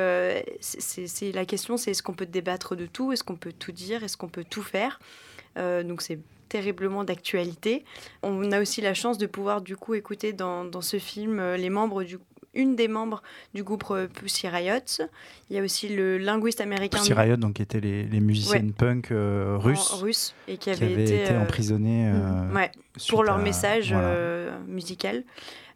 [0.62, 4.06] c'est la question, c'est est-ce qu'on peut débattre de tout, est-ce qu'on peut tout dire,
[4.06, 5.00] est-ce qu'on peut tout faire?
[5.58, 6.20] Donc c'est
[6.52, 7.86] terriblement d'actualité.
[8.24, 11.56] On a aussi la chance de pouvoir du coup écouter dans, dans ce film euh,
[11.56, 12.18] les membres du
[12.54, 13.24] une des membres
[13.54, 15.08] du groupe euh, Pussy Riot.
[15.50, 16.98] Il y a aussi le linguiste américain.
[16.98, 20.36] Pussy Riot, donc, qui étaient les, les musiciennes punk euh, russes.
[20.50, 22.12] et qui, avaient, été, été, emprisonnés.
[22.54, 22.70] ouais,
[23.08, 23.96] pour leur message
[24.68, 25.24] musical.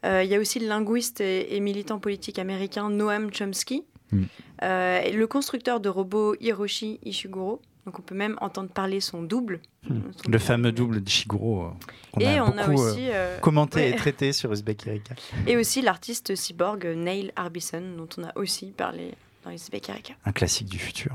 [0.04, 3.86] il y a aussi le linguiste et, militant politique américain Noam Chomsky.
[4.12, 4.24] Mm.
[4.62, 7.62] le constructeur de robots Hiroshi Ishiguro.
[7.86, 9.60] Donc on peut même entendre parler son double.
[9.88, 10.00] Hmm.
[10.28, 11.66] le fameux double de Shiguro.
[11.66, 15.14] Euh, et on a aussi euh, commenté et traité sur Uzbek Erika.
[15.46, 19.14] Et aussi l'artiste cyborg Neil Arbison, dont on a aussi parlé
[19.44, 20.14] dans Uzbek Erika.
[20.26, 21.14] Un classique du futur.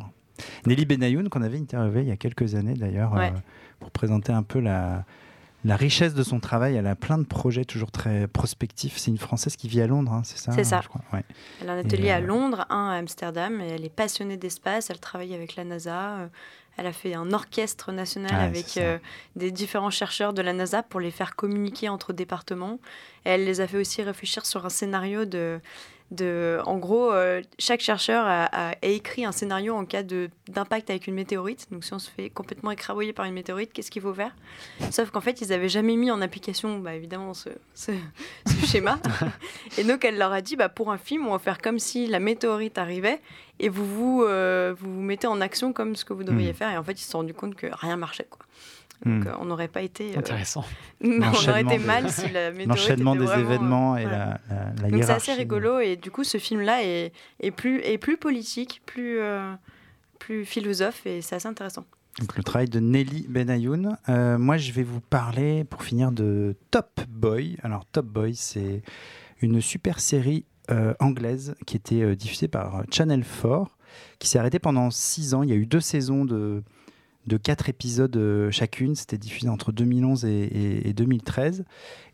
[0.67, 3.31] Nelly Benayoun, qu'on avait interviewé il y a quelques années d'ailleurs, euh,
[3.81, 5.05] pour présenter un peu la,
[5.65, 6.77] la richesse de son travail.
[6.77, 8.97] Elle a plein de projets toujours très prospectifs.
[8.97, 10.83] C'est une Française qui vit à Londres, hein, c'est ça C'est ça.
[11.61, 13.61] Elle a un atelier à euh, Londres, un à Amsterdam.
[13.61, 14.91] Et elle est passionnée d'espace.
[14.91, 16.31] Elle travaille avec la NASA.
[16.81, 18.97] Elle a fait un orchestre national avec euh,
[19.37, 22.79] des différents chercheurs de la NASA pour les faire communiquer entre départements.
[23.27, 25.61] Et elle les a fait aussi réfléchir sur un scénario de
[26.19, 31.69] en gros, euh, chaque chercheur a, écrit un scénario en cas d'impact avec une météorite.
[31.71, 34.35] Donc, si on se fait complètement écrabouiller par une météorite, qu'est-ce qu'il faut faire?
[34.91, 37.51] Sauf qu'en fait, ils n'avaient jamais mis en application, bah, évidemment, ce,
[38.67, 38.99] schéma.
[39.79, 42.07] et donc, elle leur a dit, bah, pour un film, on va faire comme si
[42.07, 43.21] la météorite arrivait
[43.61, 46.57] et vous vous, euh, vous, vous mettez en action comme ce que vous devriez hmm.
[46.57, 46.71] faire.
[46.73, 48.27] Et en fait, ils se sont rendus compte que rien marchait.
[48.29, 48.45] Quoi.
[49.05, 49.29] Donc, hmm.
[49.29, 50.15] euh, on n'aurait pas été.
[50.15, 50.65] Euh, Intéressant.
[51.05, 52.69] on aurait été mal si la météorite.
[52.69, 55.81] L'enchaînement des événements et la, la, Donc, c'est assez rigolo.
[55.81, 59.53] Et du coup, ce film-là est, est, plus, est plus politique, plus, euh,
[60.19, 61.07] plus philosophe.
[61.07, 61.87] Et c'est assez intéressant.
[62.19, 63.97] Donc, le travail de Nelly Benayoun.
[64.39, 67.57] moi, je vais vous parler, pour finir, de Top Boy.
[67.63, 68.83] Alors, Top Boy, c'est
[69.41, 70.45] une super série
[70.99, 73.65] anglaise qui était diffusée par Channel 4,
[74.19, 75.43] qui s'est arrêtée pendant six ans.
[75.43, 76.63] Il y a eu deux saisons de
[77.27, 78.95] de quatre épisodes euh, chacune.
[78.95, 81.65] C'était diffusé entre 2011 et, 2013.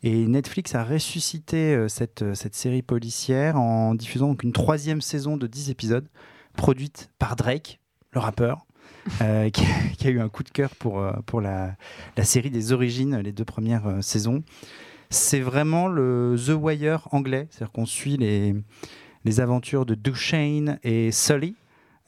[0.02, 5.00] Et Netflix a ressuscité euh, cette, euh, cette série policière en diffusant donc une troisième
[5.00, 6.09] saison de 10 épisodes,
[6.54, 7.80] produite par Drake,
[8.12, 8.66] le rappeur.
[9.52, 11.76] qui, a eu un coup de cœur pour, la
[12.24, 14.42] série des origines, les deux premières saisons.
[15.11, 18.57] C'est vraiment le The Wire anglais, c'est-à-dire qu'on suit les,
[19.24, 21.54] les aventures de Duchesne et Sully,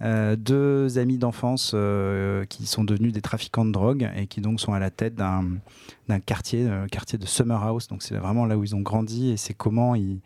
[0.00, 4.60] euh, deux amis d'enfance euh, qui sont devenus des trafiquants de drogue et qui donc
[4.60, 7.88] sont à la tête d'un quartier, euh, quartier de Summer House.
[7.88, 10.20] Donc c'est vraiment là où ils ont grandi et c'est comment ils,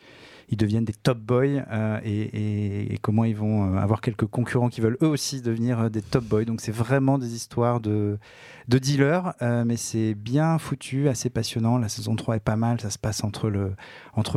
[0.52, 1.64] deviennent des top boys
[2.04, 6.24] et, et, comment ils vont avoir quelques concurrents qui veulent eux aussi devenir des top
[6.24, 6.44] boys.
[6.44, 8.18] Donc c'est vraiment des histoires de,
[8.68, 11.78] de dealers, mais c'est bien foutu, assez passionnant.
[11.78, 13.48] La saison 3 est pas mal, ça se passe entre,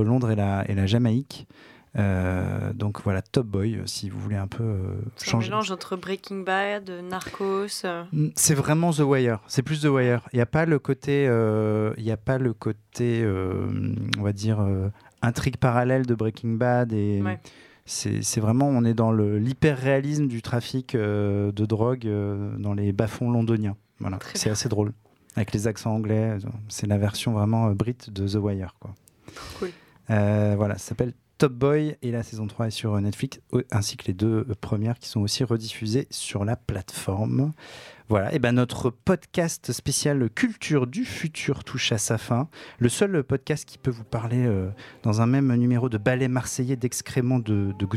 [0.02, 1.48] Londres et la Jamaïque.
[1.98, 5.48] Euh, donc voilà, Top Boy, euh, si vous voulez un peu euh, changer.
[5.48, 7.86] un mélange entre Breaking Bad, Narcos.
[8.12, 9.40] Mm, c'est vraiment The Wire.
[9.48, 10.28] C'est plus The Wire.
[10.34, 13.26] Il n'y a pas le côté, il n'y a pas le côté,
[14.18, 14.66] on va dire,
[15.22, 17.24] intrigue parallèle de Breaking Bad et.
[17.88, 22.10] C'est vraiment, on est dans l'hyper-réalisme du trafic de drogue
[22.58, 23.78] dans les bas-fonds londoniens.
[24.00, 24.92] Voilà, c'est assez drôle.
[25.36, 26.38] Avec les accents anglais,
[26.68, 28.74] c'est la version vraiment brit de The Wire.
[28.80, 28.96] Quoi.
[29.60, 29.70] Cool.
[30.10, 34.14] voilà, ça s'appelle Top Boy et la saison 3 est sur Netflix, ainsi que les
[34.14, 37.52] deux premières qui sont aussi rediffusées sur la plateforme.
[38.08, 42.48] Voilà, et ben notre podcast spécial Culture du futur touche à sa fin.
[42.78, 44.70] Le seul podcast qui peut vous parler euh,
[45.02, 47.88] dans un même numéro de ballet marseillais d'excréments de, de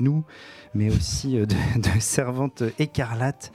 [0.74, 1.54] mais aussi euh, de,
[2.00, 3.52] servantes écarlates.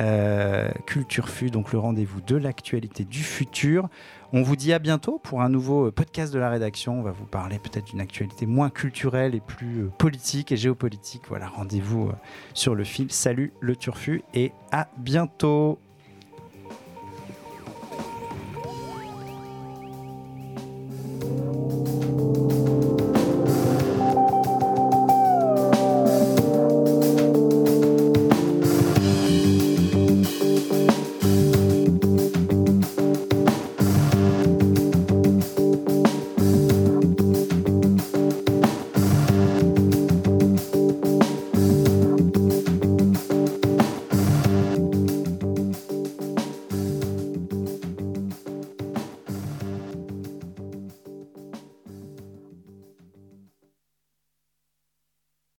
[0.00, 3.88] Euh, Culture Fu, donc le rendez-vous de l'actualité du futur.
[4.34, 6.98] On vous dit à bientôt pour un nouveau euh, podcast de la rédaction.
[6.98, 11.24] On va vous parler peut-être d'une actualité moins culturelle et plus euh, politique et géopolitique.
[11.28, 12.12] Voilà, rendez-vous euh,
[12.54, 13.10] sur le film.
[13.10, 15.78] Salut le Turfu et à bientôt.